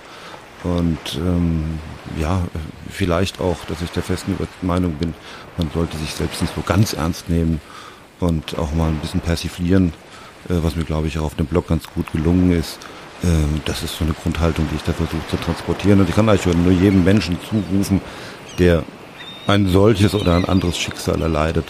Und 0.64 0.98
ähm, 1.16 1.78
ja, 2.18 2.40
vielleicht 2.90 3.40
auch, 3.40 3.58
dass 3.68 3.82
ich 3.82 3.90
der 3.90 4.02
festen 4.02 4.36
Meinung 4.62 4.94
bin, 4.94 5.14
man 5.58 5.70
sollte 5.72 5.96
sich 5.98 6.14
selbst 6.14 6.40
nicht 6.40 6.54
so 6.54 6.62
ganz 6.62 6.94
ernst 6.94 7.28
nehmen 7.28 7.60
und 8.18 8.58
auch 8.58 8.72
mal 8.72 8.88
ein 8.88 8.98
bisschen 8.98 9.20
persiflieren, 9.20 9.92
äh, 10.48 10.54
was 10.62 10.74
mir, 10.74 10.84
glaube 10.84 11.06
ich, 11.06 11.18
auch 11.18 11.24
auf 11.24 11.34
dem 11.34 11.46
Blog 11.46 11.68
ganz 11.68 11.84
gut 11.94 12.10
gelungen 12.12 12.50
ist. 12.50 12.78
Äh, 13.22 13.26
das 13.66 13.82
ist 13.82 13.98
so 13.98 14.04
eine 14.04 14.14
Grundhaltung, 14.14 14.66
die 14.70 14.76
ich 14.76 14.82
da 14.82 14.94
versuche 14.94 15.26
zu 15.28 15.36
transportieren. 15.36 16.00
Und 16.00 16.08
ich 16.08 16.14
kann 16.14 16.28
eigentlich 16.28 16.46
nur 16.56 16.72
jedem 16.72 17.04
Menschen 17.04 17.38
zurufen, 17.48 18.00
der 18.58 18.84
ein 19.46 19.68
solches 19.68 20.14
oder 20.14 20.36
ein 20.36 20.46
anderes 20.46 20.78
Schicksal 20.78 21.20
erleidet, 21.20 21.66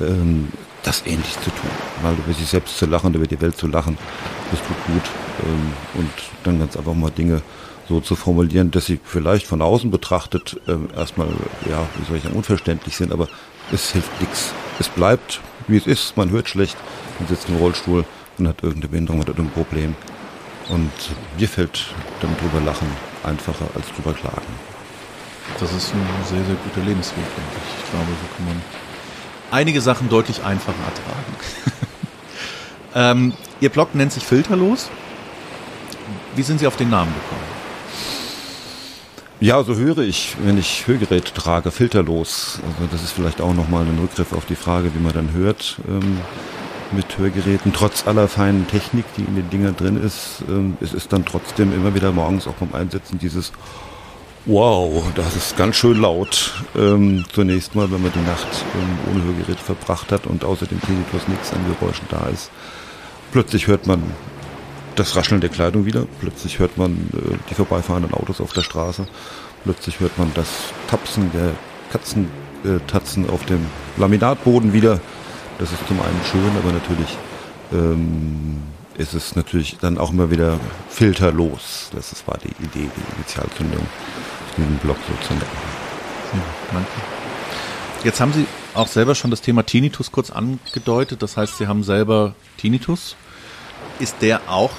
ähm, 0.00 0.48
das 0.82 1.02
ähnlich 1.06 1.32
zu 1.40 1.50
tun. 1.50 1.70
Mal 2.02 2.12
über 2.12 2.34
sich 2.34 2.46
selbst 2.46 2.76
zu 2.76 2.86
lachen, 2.86 3.14
über 3.14 3.26
die 3.26 3.40
Welt 3.40 3.56
zu 3.56 3.66
lachen, 3.66 3.96
das 4.50 4.60
tut 4.60 4.76
gut. 4.86 5.02
Ähm, 5.42 5.72
und 5.94 6.10
dann 6.44 6.58
ganz 6.58 6.76
einfach 6.76 6.94
mal 6.94 7.10
Dinge 7.10 7.40
so 7.88 8.00
zu 8.00 8.16
formulieren, 8.16 8.70
dass 8.70 8.86
sie 8.86 9.00
vielleicht 9.02 9.46
von 9.46 9.62
außen 9.62 9.90
betrachtet 9.90 10.60
äh, 10.66 10.76
erstmal, 10.96 11.28
ja, 11.68 11.86
wie 11.98 12.04
soll 12.04 12.16
ich 12.16 12.22
sagen, 12.22 12.36
unverständlich 12.36 12.96
sind, 12.96 13.12
aber 13.12 13.28
es 13.72 13.92
hilft 13.92 14.20
nichts. 14.20 14.52
Es 14.78 14.88
bleibt, 14.88 15.40
wie 15.68 15.76
es 15.76 15.86
ist, 15.86 16.16
man 16.16 16.30
hört 16.30 16.48
schlecht, 16.48 16.76
man 17.18 17.28
sitzt 17.28 17.48
im 17.48 17.56
Rollstuhl 17.56 18.04
und 18.38 18.48
hat 18.48 18.62
irgendeine 18.62 18.88
Behinderung, 18.88 19.20
hat 19.20 19.28
irgendein 19.28 19.52
Problem. 19.52 19.94
Und 20.68 20.90
mir 21.38 21.48
fällt 21.48 21.94
dann 22.20 22.36
drüber 22.38 22.64
lachen 22.64 22.88
einfacher 23.22 23.66
als 23.74 23.86
drüber 23.94 24.12
klagen. 24.12 24.76
Das 25.60 25.72
ist 25.72 25.94
ein 25.94 26.06
sehr, 26.28 26.44
sehr 26.44 26.56
guter 26.56 26.84
Lebensweg, 26.84 27.24
denke 27.24 27.56
ich. 27.56 27.84
Ich 27.84 27.90
glaube, 27.90 28.06
so 28.06 28.36
kann 28.36 28.46
man 28.46 28.62
einige 29.50 29.80
Sachen 29.80 30.08
deutlich 30.08 30.42
einfacher 30.42 30.74
ertragen. 30.84 31.36
ähm, 33.30 33.32
Ihr 33.60 33.70
Blog 33.70 33.94
nennt 33.94 34.12
sich 34.12 34.24
Filterlos. 34.24 34.90
Wie 36.34 36.42
sind 36.42 36.58
Sie 36.58 36.66
auf 36.66 36.76
den 36.76 36.90
Namen 36.90 37.14
gekommen? 37.14 37.55
Ja, 39.38 39.62
so 39.62 39.74
höre 39.76 39.98
ich, 39.98 40.34
wenn 40.42 40.56
ich 40.56 40.86
Hörgerät 40.86 41.34
trage, 41.34 41.70
filterlos. 41.70 42.58
Also 42.66 42.88
das 42.90 43.02
ist 43.02 43.12
vielleicht 43.12 43.42
auch 43.42 43.52
nochmal 43.52 43.84
ein 43.84 43.98
Rückgriff 44.00 44.32
auf 44.32 44.46
die 44.46 44.54
Frage, 44.54 44.94
wie 44.94 44.98
man 44.98 45.12
dann 45.12 45.32
hört 45.34 45.76
ähm, 45.86 46.18
mit 46.92 47.18
Hörgeräten. 47.18 47.74
Trotz 47.74 48.06
aller 48.06 48.28
feinen 48.28 48.66
Technik, 48.66 49.04
die 49.18 49.24
in 49.24 49.36
den 49.36 49.50
Dingern 49.50 49.76
drin 49.76 50.02
ist, 50.02 50.42
ähm, 50.48 50.78
es 50.80 50.94
ist 50.94 51.12
dann 51.12 51.26
trotzdem 51.26 51.74
immer 51.74 51.94
wieder 51.94 52.12
morgens 52.12 52.46
auch 52.46 52.54
beim 52.54 52.72
Einsetzen 52.72 53.18
dieses 53.18 53.52
Wow, 54.46 55.04
das 55.14 55.36
ist 55.36 55.56
ganz 55.58 55.76
schön 55.76 56.00
laut. 56.00 56.54
Ähm, 56.74 57.26
zunächst 57.30 57.74
mal, 57.74 57.90
wenn 57.90 58.00
man 58.00 58.12
die 58.12 58.26
Nacht 58.26 58.64
ähm, 58.74 59.12
ohne 59.12 59.24
Hörgerät 59.24 59.60
verbracht 59.60 60.12
hat 60.12 60.26
und 60.26 60.46
außer 60.46 60.64
dem 60.64 60.80
Tinnitus 60.80 61.28
nichts 61.28 61.52
an 61.52 61.58
Geräuschen 61.78 62.06
da 62.08 62.28
ist. 62.32 62.50
Plötzlich 63.32 63.66
hört 63.66 63.86
man 63.86 64.02
das 64.98 65.16
Rascheln 65.16 65.40
der 65.40 65.50
Kleidung 65.50 65.86
wieder. 65.86 66.06
Plötzlich 66.20 66.58
hört 66.58 66.76
man 66.76 66.92
äh, 67.12 67.36
die 67.50 67.54
vorbeifahrenden 67.54 68.14
Autos 68.14 68.40
auf 68.40 68.52
der 68.52 68.62
Straße. 68.62 69.06
Plötzlich 69.64 70.00
hört 70.00 70.16
man 70.18 70.32
das 70.34 70.48
Tapsen 70.88 71.30
der 71.32 71.52
Katzentatzen 71.90 73.26
äh, 73.26 73.30
auf 73.30 73.44
dem 73.46 73.66
Laminatboden 73.96 74.72
wieder. 74.72 75.00
Das 75.58 75.72
ist 75.72 75.86
zum 75.88 76.00
einen 76.00 76.20
schön, 76.30 76.50
aber 76.62 76.72
natürlich 76.72 77.16
ähm, 77.72 78.62
ist 78.98 79.14
es 79.14 79.36
natürlich 79.36 79.78
dann 79.80 79.98
auch 79.98 80.12
immer 80.12 80.30
wieder 80.30 80.58
filterlos. 80.88 81.90
Das 81.94 82.12
ist, 82.12 82.26
war 82.26 82.38
die 82.38 82.48
Idee, 82.62 82.90
die 82.94 83.16
Initialzündung, 83.16 83.86
diesen 84.56 84.76
Block 84.78 84.98
so 85.06 85.26
zu 85.26 85.34
nennen. 85.34 85.46
Danke. 86.72 86.88
Jetzt 88.04 88.20
haben 88.20 88.32
Sie 88.32 88.46
auch 88.74 88.88
selber 88.88 89.14
schon 89.14 89.30
das 89.30 89.40
Thema 89.40 89.64
Tinnitus 89.64 90.12
kurz 90.12 90.30
angedeutet. 90.30 91.22
Das 91.22 91.36
heißt, 91.36 91.58
Sie 91.58 91.66
haben 91.66 91.82
selber 91.82 92.34
Tinnitus. 92.56 93.16
Ist 93.98 94.16
der 94.20 94.42
auch 94.48 94.70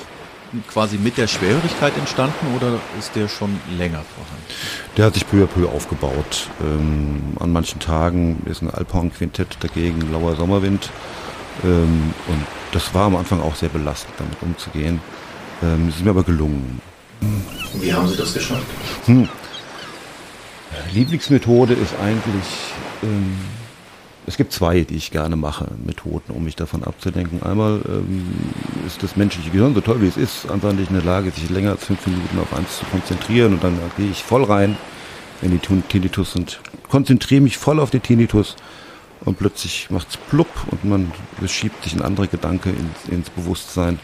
quasi 0.69 0.97
mit 0.97 1.17
der 1.17 1.27
Schwerhörigkeit 1.27 1.97
entstanden 1.97 2.55
oder 2.55 2.79
ist 2.97 3.15
der 3.15 3.27
schon 3.27 3.59
länger 3.77 4.03
vorhanden? 4.15 4.45
Der 4.95 5.05
hat 5.05 5.13
sich 5.13 5.27
peu 5.27 5.43
à 5.43 5.47
peu 5.47 5.67
aufgebaut. 5.67 6.49
Ähm, 6.61 7.35
an 7.39 7.51
manchen 7.51 7.79
Tagen 7.79 8.41
ist 8.45 8.61
ein 8.61 8.69
Alphorn-Quintett 8.69 9.57
dagegen, 9.59 10.11
lauer 10.11 10.35
Sommerwind. 10.35 10.89
Ähm, 11.63 12.13
und 12.27 12.45
das 12.71 12.93
war 12.93 13.05
am 13.05 13.15
Anfang 13.15 13.41
auch 13.41 13.55
sehr 13.55 13.69
belastend, 13.69 14.13
damit 14.17 14.37
umzugehen. 14.41 15.01
Ähm, 15.63 15.89
ist 15.89 16.03
mir 16.03 16.11
aber 16.11 16.23
gelungen. 16.23 16.81
Wie 17.73 17.93
haben 17.93 18.07
Sie 18.07 18.17
das 18.17 18.33
geschafft? 18.33 18.65
Hm. 19.05 19.27
Lieblingsmethode 20.93 21.73
ist 21.73 21.93
eigentlich 22.01 22.45
ähm, 23.03 23.37
es 24.27 24.35
gibt 24.35 24.51
zwei, 24.51 24.81
die 24.81 24.97
ich 24.97 25.11
gerne 25.11 25.37
mache, 25.37 25.69
Methoden, 25.85 26.33
um 26.33 26.43
mich 26.43 26.57
davon 26.57 26.83
abzulenken. 26.83 27.41
Einmal 27.43 27.81
ähm, 27.87 28.27
ist 28.85 29.01
das 29.01 29.15
menschliche 29.15 29.49
Gehirn, 29.51 29.73
so 29.73 29.79
toll 29.79 30.01
wie 30.01 30.07
es 30.07 30.17
ist, 30.17 30.51
einfach 30.51 30.73
nicht 30.73 30.89
in 30.89 30.95
der 30.97 31.05
Lage, 31.05 31.31
sich 31.31 31.49
länger 31.49 31.71
als 31.71 31.85
fünf 31.85 32.05
Minuten 32.05 32.37
auf 32.39 32.53
eins 32.53 32.77
zu 32.77 32.85
konzentrieren 32.85 33.53
und 33.53 33.63
dann 33.63 33.79
gehe 33.95 34.09
ich 34.09 34.23
voll 34.23 34.43
rein 34.43 34.77
in 35.41 35.51
die 35.51 35.59
Tinnitus 35.59 36.35
und 36.35 36.59
konzentriere 36.89 37.41
mich 37.41 37.57
voll 37.57 37.79
auf 37.79 37.89
den 37.89 38.03
Tinnitus 38.03 38.57
und 39.21 39.39
plötzlich 39.39 39.89
macht 39.91 40.09
es 40.09 40.17
plupp 40.17 40.49
und 40.71 40.83
man 40.83 41.11
schiebt 41.47 41.83
sich 41.85 41.93
ein 41.93 42.01
anderer 42.01 42.27
Gedanke 42.27 42.69
ins, 42.69 43.09
ins 43.09 43.29
Bewusstsein 43.29 43.97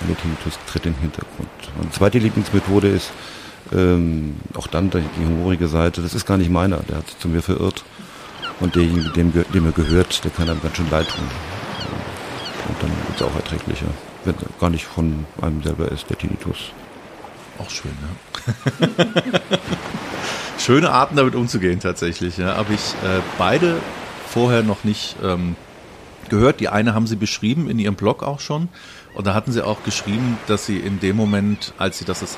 und 0.00 0.08
der 0.08 0.16
Tinnitus 0.20 0.58
tritt 0.66 0.86
in 0.86 0.94
den 0.94 1.02
Hintergrund. 1.02 1.48
Und 1.78 1.92
die 1.92 1.96
zweite 1.96 2.18
Lieblingsmethode 2.18 2.88
ist, 2.88 3.12
ähm, 3.72 4.34
auch 4.54 4.66
dann 4.66 4.90
die 4.90 5.24
humorige 5.24 5.68
Seite, 5.68 6.02
das 6.02 6.14
ist 6.14 6.26
gar 6.26 6.38
nicht 6.38 6.50
meiner, 6.50 6.78
der 6.78 6.96
hat 6.96 7.06
sich 7.06 7.18
zu 7.20 7.28
mir 7.28 7.42
verirrt. 7.42 7.84
Und 8.60 8.76
derjenige, 8.76 9.10
dem, 9.10 9.32
dem 9.32 9.66
er 9.66 9.72
gehört, 9.72 10.22
der 10.24 10.30
kann 10.30 10.48
einem 10.48 10.62
ganz 10.62 10.76
schön 10.76 10.90
leid 10.90 11.08
tun. 11.08 11.24
Und 12.68 12.82
dann 12.82 12.90
wird 12.90 13.16
es 13.16 13.22
auch 13.22 13.34
erträglicher, 13.34 13.86
wenn 14.24 14.34
er 14.34 14.60
gar 14.60 14.70
nicht 14.70 14.84
von 14.84 15.26
einem 15.40 15.62
selber 15.62 15.90
ist, 15.90 16.08
der 16.10 16.18
Tinnitus. 16.18 16.72
Auch 17.58 17.70
schön, 17.70 17.92
ne? 18.00 18.88
Schöne 20.58 20.90
Arten 20.90 21.16
damit 21.16 21.34
umzugehen 21.34 21.80
tatsächlich. 21.80 22.36
Ja. 22.36 22.56
Habe 22.56 22.74
ich 22.74 22.80
äh, 23.02 23.20
beide 23.38 23.78
vorher 24.28 24.62
noch 24.62 24.84
nicht 24.84 25.16
ähm, 25.22 25.56
gehört. 26.28 26.60
Die 26.60 26.68
eine 26.68 26.94
haben 26.94 27.06
sie 27.06 27.16
beschrieben 27.16 27.68
in 27.68 27.78
ihrem 27.78 27.94
Blog 27.94 28.22
auch 28.22 28.40
schon. 28.40 28.68
Und 29.14 29.26
da 29.26 29.34
hatten 29.34 29.52
sie 29.52 29.64
auch 29.64 29.82
geschrieben, 29.84 30.38
dass 30.46 30.66
sie 30.66 30.78
in 30.78 31.00
dem 31.00 31.16
Moment, 31.16 31.72
als 31.78 31.98
sie 31.98 32.04
das 32.04 32.20
das 32.20 32.36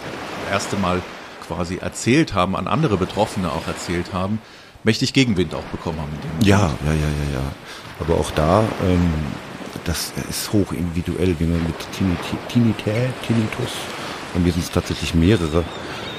erste 0.50 0.76
Mal 0.76 1.02
quasi 1.47 1.79
erzählt 1.79 2.33
haben, 2.33 2.57
an 2.57 2.67
andere 2.69 2.97
Betroffene 2.97 3.50
auch 3.50 3.67
erzählt 3.67 4.12
haben, 4.12 4.41
mächtig 4.85 5.12
Gegenwind 5.12 5.55
auch 5.55 5.65
bekommen 5.65 6.01
haben. 6.01 6.12
Ja, 6.45 6.59
ja, 6.85 6.93
ja, 6.93 6.93
ja, 6.93 7.35
ja. 7.35 7.53
Aber 8.01 8.15
auch 8.19 8.31
da, 8.33 8.65
ähm, 8.85 9.12
das 9.85 10.12
ist 10.29 10.53
hoch 10.53 10.73
individuell, 10.73 11.35
wie 11.39 11.45
man 11.45 11.62
mit 11.62 11.75
Tinnitus, 11.93 12.27
Tinnitus, 12.49 13.71
und 14.35 14.45
mir 14.45 14.53
sind 14.53 14.65
es 14.65 14.71
tatsächlich 14.71 15.15
mehrere, 15.15 15.65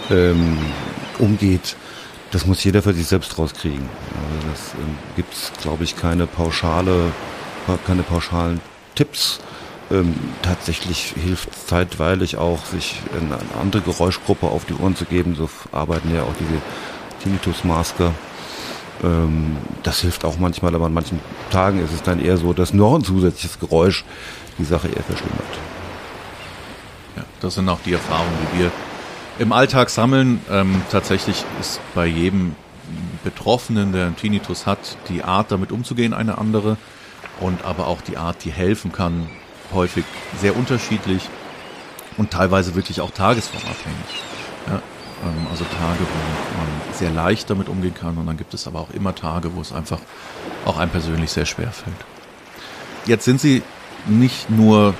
ähm, 0.10 0.58
umgeht. 1.20 1.76
Das 2.32 2.46
muss 2.46 2.64
jeder 2.64 2.82
für 2.82 2.94
sich 2.94 3.08
selbst 3.08 3.38
rauskriegen. 3.38 3.88
Also 4.16 4.48
das 4.50 4.74
ähm, 4.74 4.98
gibt 5.16 5.34
es, 5.34 5.52
glaube 5.62 5.84
ich, 5.84 5.96
keine 5.96 6.26
pauschale, 6.26 7.12
keine 7.86 8.04
pauschalen 8.04 8.60
Tipps. 8.96 9.40
Ähm, 9.92 10.16
tatsächlich 10.42 11.14
hilft 11.22 11.50
zeitweilig 11.68 12.38
auch, 12.38 12.66
sich 12.66 13.02
eine 13.20 13.38
andere 13.60 13.82
Geräuschgruppe 13.82 14.48
auf 14.48 14.66
die 14.66 14.74
Ohren 14.74 14.96
zu 14.96 15.06
geben. 15.06 15.36
So 15.36 15.50
arbeiten 15.72 16.14
ja 16.14 16.24
auch 16.24 16.34
diese 16.40 16.62
Tinnitus-Masker. 17.22 18.14
Ähm, 19.04 19.58
das 19.84 20.00
hilft 20.02 20.26
auch 20.26 20.38
manchmal, 20.38 20.74
aber 20.76 20.86
an 20.86 20.94
manchen 20.94 21.20
Tagen 21.52 21.84
ist 21.84 21.94
es 21.94 22.02
dann 22.02 22.20
eher 22.20 22.38
so, 22.38 22.54
dass 22.54 22.74
noch 22.74 22.96
ein 22.96 23.04
zusätzliches 23.04 23.60
Geräusch 23.60 24.06
die 24.58 24.66
Sache 24.66 24.88
eher 24.88 25.04
verschlimmert. 25.04 25.42
Ja, 27.16 27.24
das 27.42 27.56
sind 27.56 27.70
auch 27.70 27.80
die 27.86 27.94
Erfahrungen, 27.94 28.32
die 28.54 28.60
wir 28.60 28.72
im 29.40 29.52
Alltag 29.52 29.90
sammeln. 29.90 30.42
Ähm, 30.50 30.82
tatsächlich 30.92 31.44
ist 31.60 31.80
bei 31.94 32.06
jedem 32.06 32.56
Betroffenen, 33.24 33.94
der 33.94 34.08
einen 34.08 34.16
Tinnitus 34.16 34.66
hat, 34.66 34.98
die 35.10 35.24
Art 35.24 35.52
damit 35.52 35.72
umzugehen 35.72 36.14
eine 36.14 36.38
andere 36.38 36.78
und 37.40 37.64
aber 37.66 37.88
auch 37.88 38.02
die 38.02 38.18
Art, 38.18 38.44
die 38.44 38.52
helfen 38.52 38.92
kann, 38.92 39.30
häufig 39.74 40.04
sehr 40.40 40.56
unterschiedlich 40.56 41.30
und 42.18 42.32
teilweise 42.32 42.76
wirklich 42.76 43.02
auch 43.02 43.12
tagesformabhängig. 43.12 43.98
Ja, 44.68 44.82
also 45.50 45.64
Tage, 45.66 46.00
wo 46.00 46.58
man 46.60 46.94
sehr 46.94 47.12
leicht 47.12 47.50
damit 47.50 47.70
umgehen 47.70 47.94
kann 47.94 48.18
und 48.18 48.26
dann 48.28 48.38
gibt 48.38 48.54
es 48.54 48.68
aber 48.68 48.80
auch 48.80 48.92
immer 48.92 49.16
Tage, 49.16 49.56
wo 49.56 49.62
es 49.62 49.72
einfach 49.72 50.00
auch 50.66 50.78
einem 50.78 50.92
persönlich 50.92 51.32
sehr 51.32 51.46
schwer 51.46 51.72
fällt. 51.72 51.96
Jetzt 53.06 53.26
sind 53.26 53.40
Sie 53.40 53.64
nicht 54.06 54.50
nur 54.50 54.94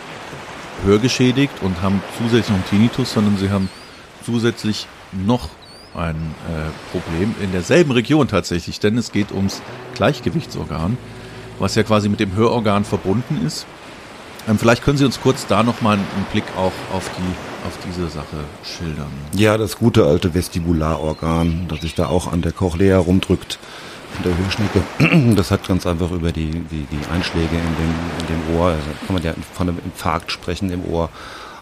hörgeschädigt 0.86 1.62
und 1.62 1.82
haben 1.82 2.02
zusätzlich 2.18 2.50
noch 2.50 2.56
einen 2.56 2.66
Tinnitus, 2.66 3.14
sondern 3.14 3.38
Sie 3.38 3.50
haben 3.50 3.70
zusätzlich 4.26 4.88
noch 5.12 5.50
ein 5.96 6.16
äh, 6.16 6.92
Problem 6.92 7.36
in 7.42 7.52
derselben 7.52 7.92
Region 7.92 8.28
tatsächlich, 8.28 8.80
denn 8.80 8.98
es 8.98 9.12
geht 9.12 9.32
ums 9.32 9.62
Gleichgewichtsorgan, 9.94 10.98
was 11.60 11.76
ja 11.76 11.84
quasi 11.84 12.10
mit 12.10 12.20
dem 12.20 12.36
Hörorgan 12.36 12.84
verbunden 12.84 13.46
ist. 13.46 13.66
Ähm, 14.48 14.58
vielleicht 14.58 14.84
können 14.84 14.98
Sie 14.98 15.06
uns 15.06 15.22
kurz 15.22 15.46
da 15.48 15.64
nochmal 15.64 15.98
einen 15.98 16.26
Blick 16.32 16.46
auch 16.58 16.74
auf 16.94 17.10
die 17.18 17.53
auf 17.66 17.78
diese 17.86 18.10
Sache 18.10 18.38
schildern? 18.64 19.12
Ja, 19.34 19.58
das 19.58 19.78
gute 19.78 20.06
alte 20.06 20.34
Vestibularorgan, 20.34 21.66
das 21.68 21.82
sich 21.82 21.96
da 21.96 22.08
auch 22.08 22.32
an 22.32 22.42
der 22.42 22.52
Cochlea 22.52 22.98
rumdrückt, 22.98 23.60
in 24.18 24.24
der 24.24 24.38
Hörschnecke, 24.38 25.36
das 25.36 25.52
hat 25.52 25.68
ganz 25.68 25.88
einfach 25.88 26.12
über 26.12 26.32
die, 26.32 26.52
die, 26.52 26.86
die 26.92 27.12
Einschläge 27.12 27.56
in 27.56 27.76
dem, 27.76 27.96
in 28.20 28.28
dem 28.28 28.58
Ohr, 28.58 28.68
also 28.68 28.86
kann 29.06 29.16
man 29.16 29.24
ja 29.24 29.34
von 29.54 29.70
einem 29.70 29.80
Infarkt 29.84 30.32
sprechen 30.32 30.70
im 30.70 30.86
Ohr, 30.86 31.10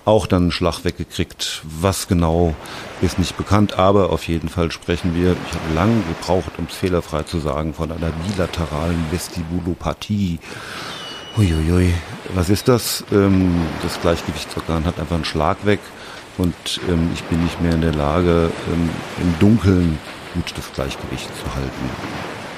auch 0.04 0.26
dann 0.28 0.44
einen 0.44 0.52
Schlag 0.52 0.84
weggekriegt. 0.84 1.62
Was 1.64 2.08
genau 2.08 2.56
ist 3.02 3.20
nicht 3.20 3.38
bekannt, 3.38 3.78
aber 3.78 4.10
auf 4.12 4.28
jeden 4.28 4.50
Fall 4.50 4.72
sprechen 4.72 5.16
wir, 5.16 5.34
ich 5.34 5.54
habe 5.54 5.74
lange 5.76 6.02
gebraucht, 6.04 6.54
um 6.58 6.66
es 6.70 6.76
fehlerfrei 6.76 7.24
zu 7.24 7.40
sagen, 7.40 7.74
von 7.74 7.92
einer 7.92 8.12
bilateralen 8.28 9.06
Vestibulopathie. 9.12 10.40
Uiuiui, 11.38 11.94
was 12.36 12.50
ist 12.50 12.68
das? 12.68 13.06
Ähm, 13.12 13.56
das 13.84 14.02
Gleichgewichtsorgan 14.02 14.86
hat 14.86 15.00
einfach 15.00 15.16
einen 15.16 15.26
Schlag 15.26 15.66
weg 15.66 15.80
und 16.38 16.54
ähm, 16.90 17.10
ich 17.14 17.24
bin 17.24 17.42
nicht 17.42 17.62
mehr 17.62 17.72
in 17.72 17.82
der 17.82 17.94
Lage, 17.94 18.52
ähm, 18.72 18.90
im 19.22 19.40
Dunkeln 19.40 19.98
gut 20.34 20.54
das 20.56 20.72
Gleichgewicht 20.74 21.30
zu 21.38 21.56
halten. 21.56 21.90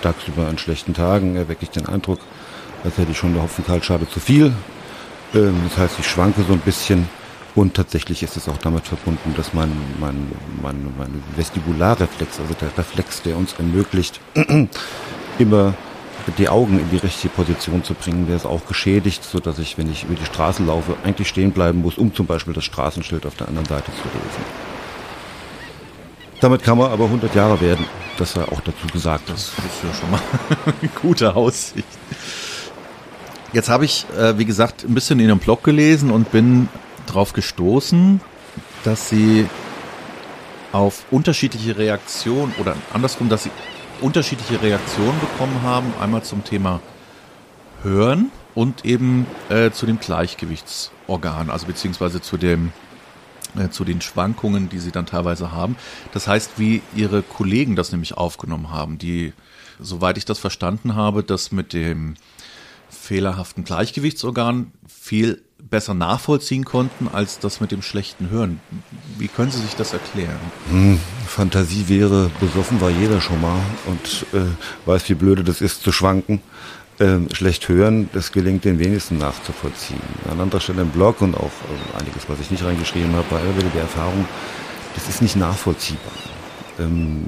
Tagsüber 0.01 0.48
an 0.48 0.58
schlechten 0.58 0.96
Tagen 0.96 1.36
erwecke 1.36 1.63
ich 1.63 1.70
den 1.70 1.86
Eindruck, 1.86 2.20
als 2.84 2.98
hätte 2.98 3.12
ich 3.12 3.18
schon 3.18 3.34
eine 3.34 3.44
Hopfenkaltschale 3.44 4.10
zu 4.10 4.20
viel. 4.20 4.53
Ähm, 5.36 5.56
das 5.70 5.77
heißt, 5.77 6.00
ich 6.00 6.08
schwanke 6.08 6.44
so 6.48 6.53
ein 6.53 6.60
bisschen 6.60 7.08
und 7.53 7.75
tatsächlich 7.75 8.24
ist 8.24 8.38
es 8.38 8.50
auch 8.50 8.58
damit 8.58 8.88
verbunden, 8.88 9.36
dass 9.38 9.53
mein, 9.53 9.72
mein, 10.00 10.32
mein, 10.63 10.92
mein 10.98 11.24
Vestibularreflex, 11.36 12.39
also 12.39 12.56
der 12.56 12.75
Reflex, 12.75 13.22
der 13.22 13.38
uns 13.38 13.53
ermöglicht, 13.53 14.20
immer 15.38 15.75
die 16.38 16.50
Augen 16.50 16.80
in 16.80 16.89
die 16.89 16.98
richtige 16.98 17.34
Position 17.34 17.84
zu 17.84 17.94
bringen, 17.94 18.27
der 18.27 18.38
ist 18.38 18.46
auch 18.46 18.65
geschädigt, 18.65 19.24
so 19.24 19.39
dass 19.39 19.60
ich, 19.60 19.77
wenn 19.77 19.92
ich 19.92 20.03
über 20.03 20.15
die 20.15 20.25
Straße 20.25 20.63
laufe, 20.63 20.96
eigentlich 21.03 21.27
stehen 21.27 21.51
bleiben 21.51 21.82
muss, 21.82 21.98
um 21.98 22.13
zum 22.13 22.25
Beispiel 22.25 22.53
das 22.53 22.63
Straßenschild 22.63 23.25
auf 23.25 23.36
der 23.36 23.48
anderen 23.48 23.68
Seite 23.68 23.86
zu 23.86 24.03
lesen. 24.03 24.44
Damit 26.39 26.63
kann 26.63 26.77
man 26.77 26.92
aber 26.92 27.06
100 27.06 27.34
Jahre 27.36 27.62
werden. 27.62 27.86
Das 28.18 28.34
sei 28.34 28.44
auch 28.44 28.62
dazu 28.62 28.88
gesagt. 28.92 29.30
Das 29.30 29.44
ist 29.44 29.53
ja 29.84 29.94
schon 29.94 30.12
mal 30.12 30.22
eine 30.65 30.89
gute 31.01 31.36
Aussicht. 31.36 31.88
Jetzt 33.53 33.70
habe 33.70 33.86
ich, 33.86 34.06
äh, 34.18 34.38
wie 34.38 34.46
gesagt, 34.46 34.84
ein 34.84 34.94
bisschen 34.94 35.20
in 35.20 35.27
Ihrem 35.27 35.39
Blog 35.39 35.63
gelesen 35.63 36.12
und 36.12 36.32
bin 36.32 36.70
darauf 37.06 37.34
gestoßen, 37.34 38.20
dass 38.84 39.10
Sie 39.10 39.48
auf 40.72 41.06
unterschiedliche 41.12 41.77
Reaktionen 41.77 42.53
oder 42.60 42.75
andersrum, 42.94 43.30
dass 43.30 43.44
Sie 43.44 43.51
unterschiedliche 44.04 44.62
Reaktionen 44.62 45.20
bekommen 45.20 45.62
haben. 45.64 45.94
Einmal 46.00 46.24
zum 46.24 46.44
Thema 46.44 46.82
Hören 47.82 48.32
und 48.54 48.86
eben 48.86 49.26
äh, 49.50 49.72
zu 49.72 49.86
dem 49.86 50.00
Gleichgewichtsorgan, 50.00 51.50
also 51.50 51.66
beziehungsweise 51.66 52.22
zu 52.22 52.38
dem 52.38 52.72
äh, 53.58 53.70
zu 53.70 53.84
den 53.86 54.02
Schwankungen, 54.02 54.70
die 54.70 54.80
sie 54.80 54.92
dann 54.92 55.06
teilweise 55.06 55.52
haben. 55.52 55.78
Das 56.12 56.28
heißt, 56.28 56.54
wie 56.58 56.82
ihre 56.96 57.22
Kollegen 57.22 57.76
das 57.76 57.92
nämlich 57.92 58.16
aufgenommen 58.16 58.72
haben, 58.72 58.98
die, 58.98 59.34
soweit 59.80 60.18
ich 60.18 60.26
das 60.26 60.40
verstanden 60.40 60.96
habe, 60.96 61.24
das 61.24 61.52
mit 61.52 61.74
dem 61.74 62.16
fehlerhaften 62.90 63.64
Gleichgewichtsorgan 63.64 64.72
viel 64.88 65.44
besser 65.70 65.93
nachvollziehen 65.93 66.65
konnten 66.65 67.08
als 67.12 67.39
das 67.39 67.60
mit 67.62 67.72
dem 67.72 67.82
schlechten 67.82 68.29
Hören. 68.29 68.60
Wie 69.17 69.27
können 69.27 69.51
Sie 69.51 69.62
sich 69.62 69.75
das 69.75 69.93
erklären? 69.93 70.39
Hm, 70.70 71.00
Fantasie 71.25 71.88
wäre, 71.88 72.29
besoffen 72.39 72.82
war 72.82 72.89
jeder 72.89 73.22
schon 73.22 73.41
mal 73.41 73.60
und 73.86 74.25
äh, 74.34 74.46
weiß, 74.86 75.10
wie 75.10 75.15
blöde 75.15 75.43
das 75.43 75.62
ist 75.62 75.84
zu 75.84 75.91
schwanken. 75.91 76.41
Ähm, 77.00 77.27
schlecht 77.34 77.70
hören, 77.70 78.08
das 78.13 78.32
gelingt 78.32 78.65
den 78.65 78.77
wenigsten 78.77 79.17
nachzuvollziehen. 79.17 80.00
An 80.29 80.39
anderer 80.39 80.62
Stelle 80.62 80.84
im 80.84 80.89
Blog 80.89 81.22
und 81.22 81.36
auch 81.36 81.48
äh, 81.48 82.00
einiges, 82.00 82.29
was 82.29 82.39
ich 82.39 82.51
nicht 82.51 82.63
reingeschrieben 82.63 83.15
habe, 83.15 83.25
immer 83.32 83.58
wieder 83.58 83.70
die 83.74 83.79
Erfahrung, 83.79 84.25
das 84.93 85.10
ist 85.10 85.22
nicht 85.22 85.36
nachvollziehbar. 85.36 86.12
Ähm, 86.79 87.25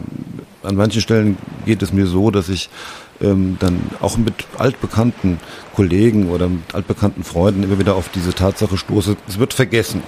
an 0.61 0.75
manchen 0.75 1.01
Stellen 1.01 1.37
geht 1.65 1.81
es 1.81 1.93
mir 1.93 2.05
so, 2.05 2.29
dass 2.29 2.49
ich 2.49 2.69
ähm, 3.21 3.57
dann 3.59 3.79
auch 4.01 4.17
mit 4.17 4.33
altbekannten 4.57 5.39
Kollegen 5.73 6.29
oder 6.29 6.49
mit 6.49 6.73
altbekannten 6.73 7.23
Freunden 7.23 7.63
immer 7.63 7.79
wieder 7.79 7.95
auf 7.95 8.09
diese 8.09 8.33
Tatsache 8.33 8.77
stoße, 8.77 9.15
es 9.27 9.39
wird 9.39 9.53
vergessen. 9.53 10.03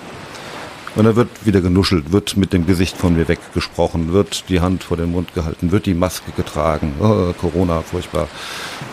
Und 0.96 1.04
dann 1.04 1.16
wird 1.16 1.30
wieder 1.46 1.62
genuschelt, 1.62 2.12
wird 2.12 2.38
mit 2.38 2.54
dem 2.54 2.66
Gesicht 2.66 2.98
von 2.98 3.16
mir 3.16 3.28
weggesprochen, 3.28 4.14
wird 4.14 4.50
die 4.50 4.62
Hand 4.62 4.84
vor 4.84 4.98
den 4.98 5.12
Mund 5.12 5.36
gehalten, 5.36 5.72
wird 5.72 5.86
die 5.86 5.94
Maske 5.94 6.32
getragen. 6.32 6.94
Oh, 7.00 7.34
Corona, 7.40 7.82
furchtbar. 7.82 8.28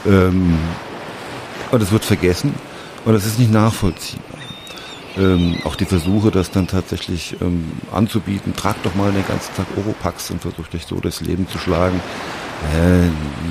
Ähm, 0.07 0.59
und 1.71 1.83
es 1.83 1.93
wird 1.93 2.05
vergessen 2.05 2.55
und 3.07 3.15
es 3.15 3.25
ist 3.25 3.39
nicht 3.39 3.51
nachvollziehbar. 3.51 4.23
Ähm, 5.17 5.57
auch 5.65 5.77
die 5.77 5.87
Versuche, 5.87 6.31
das 6.31 6.51
dann 6.51 6.67
tatsächlich 6.67 7.37
ähm, 7.41 7.73
anzubieten, 7.93 8.55
tragt 8.55 8.85
doch 8.85 8.95
mal 8.97 9.13
den 9.13 9.27
ganzen 9.27 9.55
Tag 9.55 9.67
Oropax 9.77 10.31
und 10.31 10.43
versucht 10.43 10.75
euch 10.75 10.87
so 10.87 10.97
das 10.97 11.21
Leben 11.21 11.49
zu 11.49 11.59
schlagen 11.59 12.01
äh, 12.73 13.09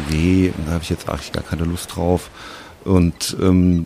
nee, 0.09 0.53
da 0.65 0.73
habe 0.73 0.83
ich 0.83 0.89
jetzt 0.89 1.09
eigentlich 1.09 1.31
gar 1.31 1.43
keine 1.43 1.63
Lust 1.63 1.95
drauf. 1.95 2.29
Und 2.83 3.37
ähm, 3.41 3.85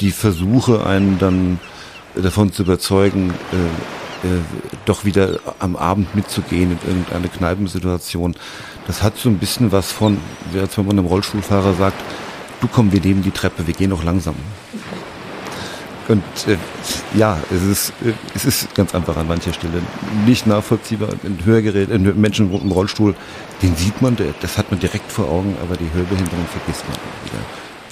die 0.00 0.10
Versuche, 0.10 0.86
einen 0.86 1.18
dann 1.18 1.58
davon 2.14 2.52
zu 2.52 2.62
überzeugen, 2.62 3.32
äh, 3.52 4.26
äh, 4.26 4.40
doch 4.84 5.04
wieder 5.04 5.40
am 5.58 5.76
Abend 5.76 6.14
mitzugehen 6.14 6.72
in 6.72 6.78
irgendeine 6.86 7.28
Kneipensituation, 7.28 8.36
das 8.86 9.02
hat 9.02 9.16
so 9.16 9.28
ein 9.28 9.38
bisschen 9.38 9.72
was 9.72 9.90
von, 9.90 10.18
als 10.54 10.76
wenn 10.76 10.86
man 10.86 10.98
einem 10.98 11.08
Rollstuhlfahrer 11.08 11.74
sagt, 11.74 12.00
du 12.60 12.68
komm, 12.68 12.92
wir 12.92 13.00
nehmen 13.00 13.22
die 13.22 13.30
Treppe, 13.30 13.66
wir 13.66 13.74
gehen 13.74 13.90
noch 13.90 14.04
langsam. 14.04 14.34
Und 16.08 16.22
äh, 16.48 16.56
ja, 17.16 17.38
es 17.54 17.62
ist, 17.62 17.90
äh, 18.04 18.12
es 18.34 18.44
ist 18.44 18.74
ganz 18.74 18.94
einfach 18.94 19.16
an 19.16 19.28
mancher 19.28 19.52
Stelle 19.52 19.80
nicht 20.26 20.46
nachvollziehbar. 20.46 21.10
Ein 21.24 21.38
Hörgerät, 21.44 21.90
ein 21.90 22.20
Menschen 22.20 22.52
im 22.52 22.72
Rollstuhl, 22.72 23.14
den 23.62 23.76
sieht 23.76 24.02
man, 24.02 24.16
das 24.40 24.58
hat 24.58 24.70
man 24.70 24.80
direkt 24.80 25.10
vor 25.10 25.28
Augen, 25.30 25.56
aber 25.62 25.76
die 25.76 25.90
Hörbehinderung 25.92 26.46
vergisst 26.46 26.84
man 26.88 26.96
wieder. 27.24 27.42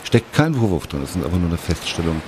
Steckt 0.04 0.32
kein 0.32 0.54
Vorwurf 0.54 0.86
drin, 0.86 1.02
es 1.02 1.10
ist 1.10 1.24
einfach 1.24 1.38
nur 1.38 1.48
eine 1.48 1.58
Feststellung 1.58 2.20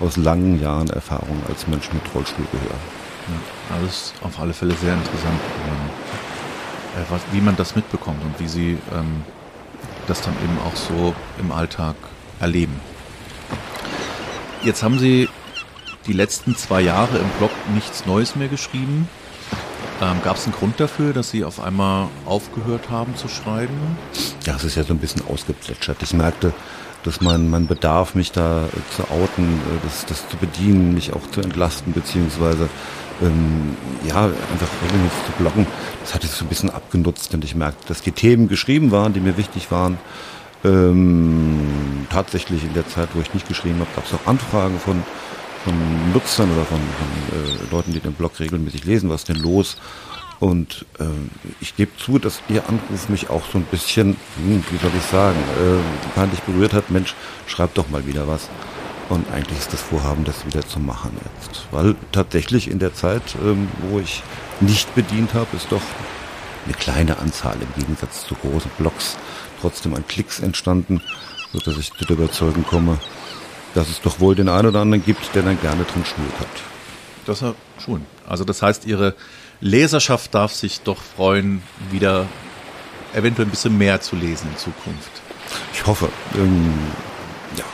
aus 0.00 0.16
langen 0.16 0.60
Jahren 0.60 0.88
Erfahrung 0.90 1.42
als 1.48 1.66
Mensch 1.66 1.92
mit 1.92 2.02
Rollstuhlgehör. 2.14 2.76
Ja, 3.70 3.80
das 3.82 3.90
ist 3.94 4.14
auf 4.22 4.38
alle 4.38 4.52
Fälle 4.52 4.74
sehr 4.74 4.94
interessant, 4.94 5.40
äh, 6.96 7.10
was, 7.10 7.22
wie 7.32 7.40
man 7.40 7.56
das 7.56 7.74
mitbekommt 7.74 8.22
und 8.22 8.38
wie 8.38 8.48
Sie 8.48 8.78
ähm, 8.92 9.24
das 10.06 10.20
dann 10.20 10.34
eben 10.44 10.58
auch 10.66 10.76
so 10.76 11.14
im 11.40 11.50
Alltag 11.50 11.96
erleben. 12.40 12.80
Jetzt 14.64 14.82
haben 14.82 14.98
Sie 14.98 15.28
die 16.06 16.14
letzten 16.14 16.56
zwei 16.56 16.80
Jahre 16.80 17.18
im 17.18 17.28
Blog 17.38 17.50
nichts 17.74 18.06
Neues 18.06 18.34
mehr 18.34 18.48
geschrieben. 18.48 19.08
Ähm, 20.00 20.22
Gab 20.24 20.36
es 20.36 20.44
einen 20.44 20.54
Grund 20.54 20.80
dafür, 20.80 21.12
dass 21.12 21.30
Sie 21.30 21.44
auf 21.44 21.60
einmal 21.60 22.08
aufgehört 22.24 22.88
haben 22.90 23.14
zu 23.14 23.28
schreiben? 23.28 23.74
Ja, 24.46 24.56
es 24.56 24.64
ist 24.64 24.76
ja 24.76 24.84
so 24.84 24.94
ein 24.94 24.98
bisschen 24.98 25.22
ausgeplätschert. 25.28 26.02
Ich 26.02 26.14
merkte, 26.14 26.54
dass 27.02 27.20
mein, 27.20 27.50
mein 27.50 27.66
Bedarf, 27.66 28.14
mich 28.14 28.32
da 28.32 28.64
äh, 28.64 28.96
zu 28.96 29.02
outen, 29.10 29.44
äh, 29.44 29.84
das, 29.84 30.06
das 30.06 30.28
zu 30.30 30.38
bedienen, 30.38 30.94
mich 30.94 31.12
auch 31.12 31.30
zu 31.30 31.42
entlasten, 31.42 31.92
beziehungsweise 31.92 32.70
ähm, 33.22 33.76
ja, 34.08 34.24
einfach 34.24 34.68
regelmäßig 34.82 35.26
zu 35.26 35.32
bloggen, 35.38 35.66
das 36.00 36.14
hatte 36.14 36.26
ich 36.26 36.32
so 36.32 36.44
ein 36.44 36.48
bisschen 36.48 36.70
abgenutzt 36.70 37.34
und 37.34 37.44
ich 37.44 37.54
merkte, 37.54 37.86
dass 37.86 38.00
die 38.00 38.12
Themen 38.12 38.48
geschrieben 38.48 38.90
waren, 38.90 39.12
die 39.12 39.20
mir 39.20 39.36
wichtig 39.36 39.70
waren. 39.70 39.98
Ähm, 40.64 42.06
tatsächlich 42.10 42.64
in 42.64 42.72
der 42.74 42.88
Zeit, 42.88 43.10
wo 43.14 43.20
ich 43.20 43.34
nicht 43.34 43.46
geschrieben 43.46 43.80
habe, 43.80 43.90
gab 43.94 44.06
es 44.06 44.14
auch 44.14 44.26
Anfragen 44.26 44.78
von, 44.78 45.02
von 45.64 45.74
Nutzern 46.12 46.50
oder 46.52 46.64
von, 46.64 46.78
von 46.78 47.38
äh, 47.38 47.70
Leuten, 47.70 47.92
die 47.92 48.00
den 48.00 48.14
Blog 48.14 48.40
regelmäßig 48.40 48.84
lesen, 48.84 49.10
was 49.10 49.22
ist 49.22 49.28
denn 49.28 49.42
los? 49.42 49.76
Und 50.40 50.84
äh, 50.98 51.04
ich 51.60 51.76
gebe 51.76 51.92
zu, 51.96 52.18
dass 52.18 52.40
Ihr 52.48 52.68
Anruf 52.68 53.08
mich 53.08 53.30
auch 53.30 53.42
so 53.52 53.58
ein 53.58 53.64
bisschen, 53.64 54.16
hm, 54.36 54.64
wie 54.70 54.78
soll 54.78 54.90
ich 54.96 55.04
sagen, 55.04 55.36
äh, 55.36 56.14
peinlich 56.14 56.40
berührt 56.40 56.72
hat. 56.72 56.90
Mensch, 56.90 57.14
schreib 57.46 57.74
doch 57.74 57.88
mal 57.88 58.06
wieder 58.06 58.26
was. 58.26 58.48
Und 59.08 59.30
eigentlich 59.32 59.58
ist 59.58 59.72
das 59.72 59.82
Vorhaben, 59.82 60.24
das 60.24 60.46
wieder 60.46 60.66
zu 60.66 60.80
machen 60.80 61.16
jetzt. 61.24 61.66
Weil 61.70 61.94
tatsächlich 62.10 62.70
in 62.70 62.78
der 62.78 62.94
Zeit, 62.94 63.22
ähm, 63.42 63.68
wo 63.88 64.00
ich 64.00 64.22
nicht 64.60 64.94
bedient 64.94 65.34
habe, 65.34 65.56
ist 65.56 65.70
doch 65.70 65.82
eine 66.64 66.74
kleine 66.74 67.18
Anzahl 67.18 67.56
im 67.60 67.80
Gegensatz 67.80 68.26
zu 68.26 68.34
großen 68.34 68.70
Blogs 68.78 69.16
trotzdem 69.64 69.94
an 69.94 70.06
Klicks 70.06 70.40
entstanden, 70.40 71.00
sodass 71.52 71.78
ich 71.78 71.90
zu 71.90 72.04
der 72.04 72.16
Überzeugung 72.18 72.64
komme, 72.64 72.98
dass 73.74 73.88
es 73.88 74.02
doch 74.02 74.20
wohl 74.20 74.34
den 74.34 74.50
einen 74.50 74.68
oder 74.68 74.80
anderen 74.80 75.02
gibt, 75.02 75.34
der 75.34 75.42
dann 75.42 75.58
gerne 75.58 75.84
drin 75.84 76.04
schmökert. 76.04 76.48
Das 77.24 77.40
ist 77.40 77.54
schon. 77.82 78.04
Also 78.28 78.44
das 78.44 78.60
heißt, 78.60 78.84
Ihre 78.84 79.14
Leserschaft 79.62 80.34
darf 80.34 80.52
sich 80.52 80.82
doch 80.82 81.00
freuen, 81.00 81.62
wieder 81.90 82.26
eventuell 83.14 83.48
ein 83.48 83.50
bisschen 83.50 83.78
mehr 83.78 84.02
zu 84.02 84.16
lesen 84.16 84.50
in 84.52 84.58
Zukunft. 84.58 85.22
Ich 85.72 85.86
hoffe. 85.86 86.10
Ähm, 86.34 86.74
ja. 87.56 87.64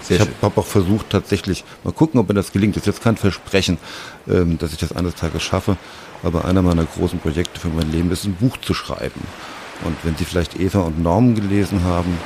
Sehr 0.00 0.16
ich 0.16 0.22
habe 0.22 0.32
hab 0.40 0.56
auch 0.56 0.66
versucht, 0.66 1.10
tatsächlich, 1.10 1.64
mal 1.84 1.92
gucken, 1.92 2.18
ob 2.18 2.28
mir 2.28 2.34
das 2.34 2.50
gelingt. 2.50 2.76
Das 2.76 2.84
ist 2.84 2.86
jetzt 2.86 3.02
kein 3.02 3.18
Versprechen, 3.18 3.76
ähm, 4.26 4.56
dass 4.56 4.72
ich 4.72 4.78
das 4.78 4.92
eines 4.92 5.16
Tages 5.16 5.42
schaffe. 5.42 5.76
Aber 6.22 6.46
einer 6.46 6.62
meiner 6.62 6.84
großen 6.84 7.18
Projekte 7.18 7.60
für 7.60 7.68
mein 7.68 7.92
Leben 7.92 8.10
ist, 8.10 8.24
ein 8.24 8.36
Buch 8.36 8.56
zu 8.56 8.72
schreiben. 8.72 9.20
Und 9.84 9.96
wenn 10.02 10.16
Sie 10.16 10.24
vielleicht 10.24 10.58
Eva 10.58 10.80
und 10.80 11.02
Norman 11.02 11.34
gelesen 11.34 11.84
haben, 11.84 12.18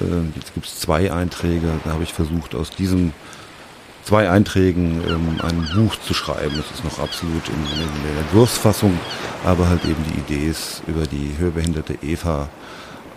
äh, 0.00 0.36
jetzt 0.36 0.54
gibt 0.54 0.66
es 0.66 0.80
zwei 0.80 1.12
Einträge, 1.12 1.68
da 1.84 1.92
habe 1.92 2.02
ich 2.02 2.12
versucht, 2.12 2.54
aus 2.54 2.70
diesem 2.70 3.12
zwei 4.04 4.28
Einträgen 4.28 5.02
ähm, 5.08 5.40
ein 5.42 5.68
Buch 5.74 5.96
zu 5.96 6.14
schreiben. 6.14 6.56
Das 6.56 6.70
ist 6.70 6.84
noch 6.84 6.98
absolut 6.98 7.48
in, 7.48 7.54
in, 7.54 8.14
der 8.14 8.22
Entwurfsfassung, 8.22 8.98
aber 9.44 9.68
halt 9.68 9.84
eben 9.84 10.04
die 10.12 10.20
Idee 10.20 10.46
ist, 10.48 10.82
über 10.86 11.06
die 11.06 11.34
hörbehinderte 11.38 11.96
Eva 12.02 12.48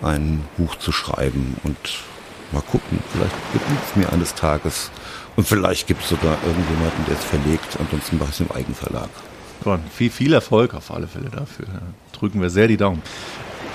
ein 0.02 0.44
Buch 0.58 0.76
zu 0.76 0.92
schreiben 0.92 1.58
und 1.64 1.78
mal 2.52 2.62
gucken, 2.62 3.00
vielleicht 3.12 3.36
gelingt 3.52 3.82
es 3.90 3.96
mir 3.96 4.14
eines 4.14 4.36
Tages 4.36 4.92
und 5.36 5.48
vielleicht 5.48 5.88
gibt 5.88 6.04
es 6.04 6.10
sogar 6.10 6.38
irgendjemanden, 6.46 7.06
der 7.08 7.16
es 7.16 7.24
verlegt, 7.24 7.78
ansonsten 7.80 8.18
mache 8.18 8.30
ich 8.30 8.36
es 8.36 8.42
im 8.42 8.52
Eigenverlag. 8.52 9.10
Viel, 9.94 10.12
viel 10.12 10.34
Erfolg 10.34 10.74
auf 10.76 10.92
alle 10.92 11.08
Fälle 11.08 11.30
dafür. 11.30 11.66
Drücken 12.14 12.42
wir 12.42 12.50
sehr 12.50 12.68
die 12.68 12.78
Daumen. 12.78 13.02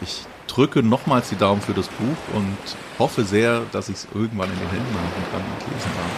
Ich 0.00 0.24
drücke 0.46 0.82
nochmals 0.82 1.28
die 1.28 1.36
Daumen 1.36 1.60
für 1.60 1.74
das 1.74 1.88
Buch 1.88 2.34
und 2.34 2.56
hoffe 2.98 3.24
sehr, 3.24 3.62
dass 3.72 3.88
ich 3.88 3.96
es 3.96 4.08
irgendwann 4.14 4.50
in 4.50 4.58
den 4.58 4.68
Händen 4.68 4.94
halten 4.94 5.22
kann 5.32 5.40
und 5.40 5.72
lesen 5.72 5.90
kann. 5.92 6.10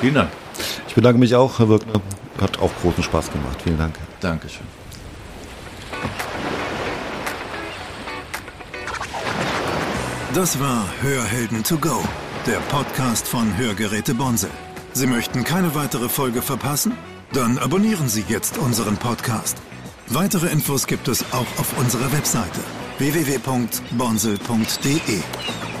Vielen 0.00 0.14
Dank. 0.14 0.30
Ich 0.88 0.94
bedanke 0.94 1.18
mich 1.18 1.34
auch, 1.34 1.58
Herr 1.58 1.68
Wirkner. 1.68 2.00
Hat 2.40 2.58
auch 2.58 2.70
großen 2.82 3.02
Spaß 3.04 3.30
gemacht. 3.30 3.60
Vielen 3.62 3.78
Dank. 3.78 3.94
Dankeschön. 4.20 4.66
Das 10.34 10.58
war 10.58 10.86
Hörhelden 11.02 11.62
to 11.62 11.76
go, 11.76 12.02
der 12.46 12.58
Podcast 12.70 13.28
von 13.28 13.54
Hörgeräte 13.58 14.14
Bonsel. 14.14 14.50
Sie 14.94 15.06
möchten 15.06 15.44
keine 15.44 15.74
weitere 15.74 16.08
Folge 16.08 16.40
verpassen? 16.40 16.92
Dann 17.32 17.58
abonnieren 17.58 18.08
Sie 18.08 18.24
jetzt 18.28 18.58
unseren 18.58 18.96
Podcast. 18.96 19.58
Weitere 20.08 20.48
Infos 20.48 20.86
gibt 20.86 21.08
es 21.08 21.24
auch 21.32 21.46
auf 21.58 21.78
unserer 21.78 22.12
Webseite 22.12 22.60
www.bonsel.de. 22.98 25.71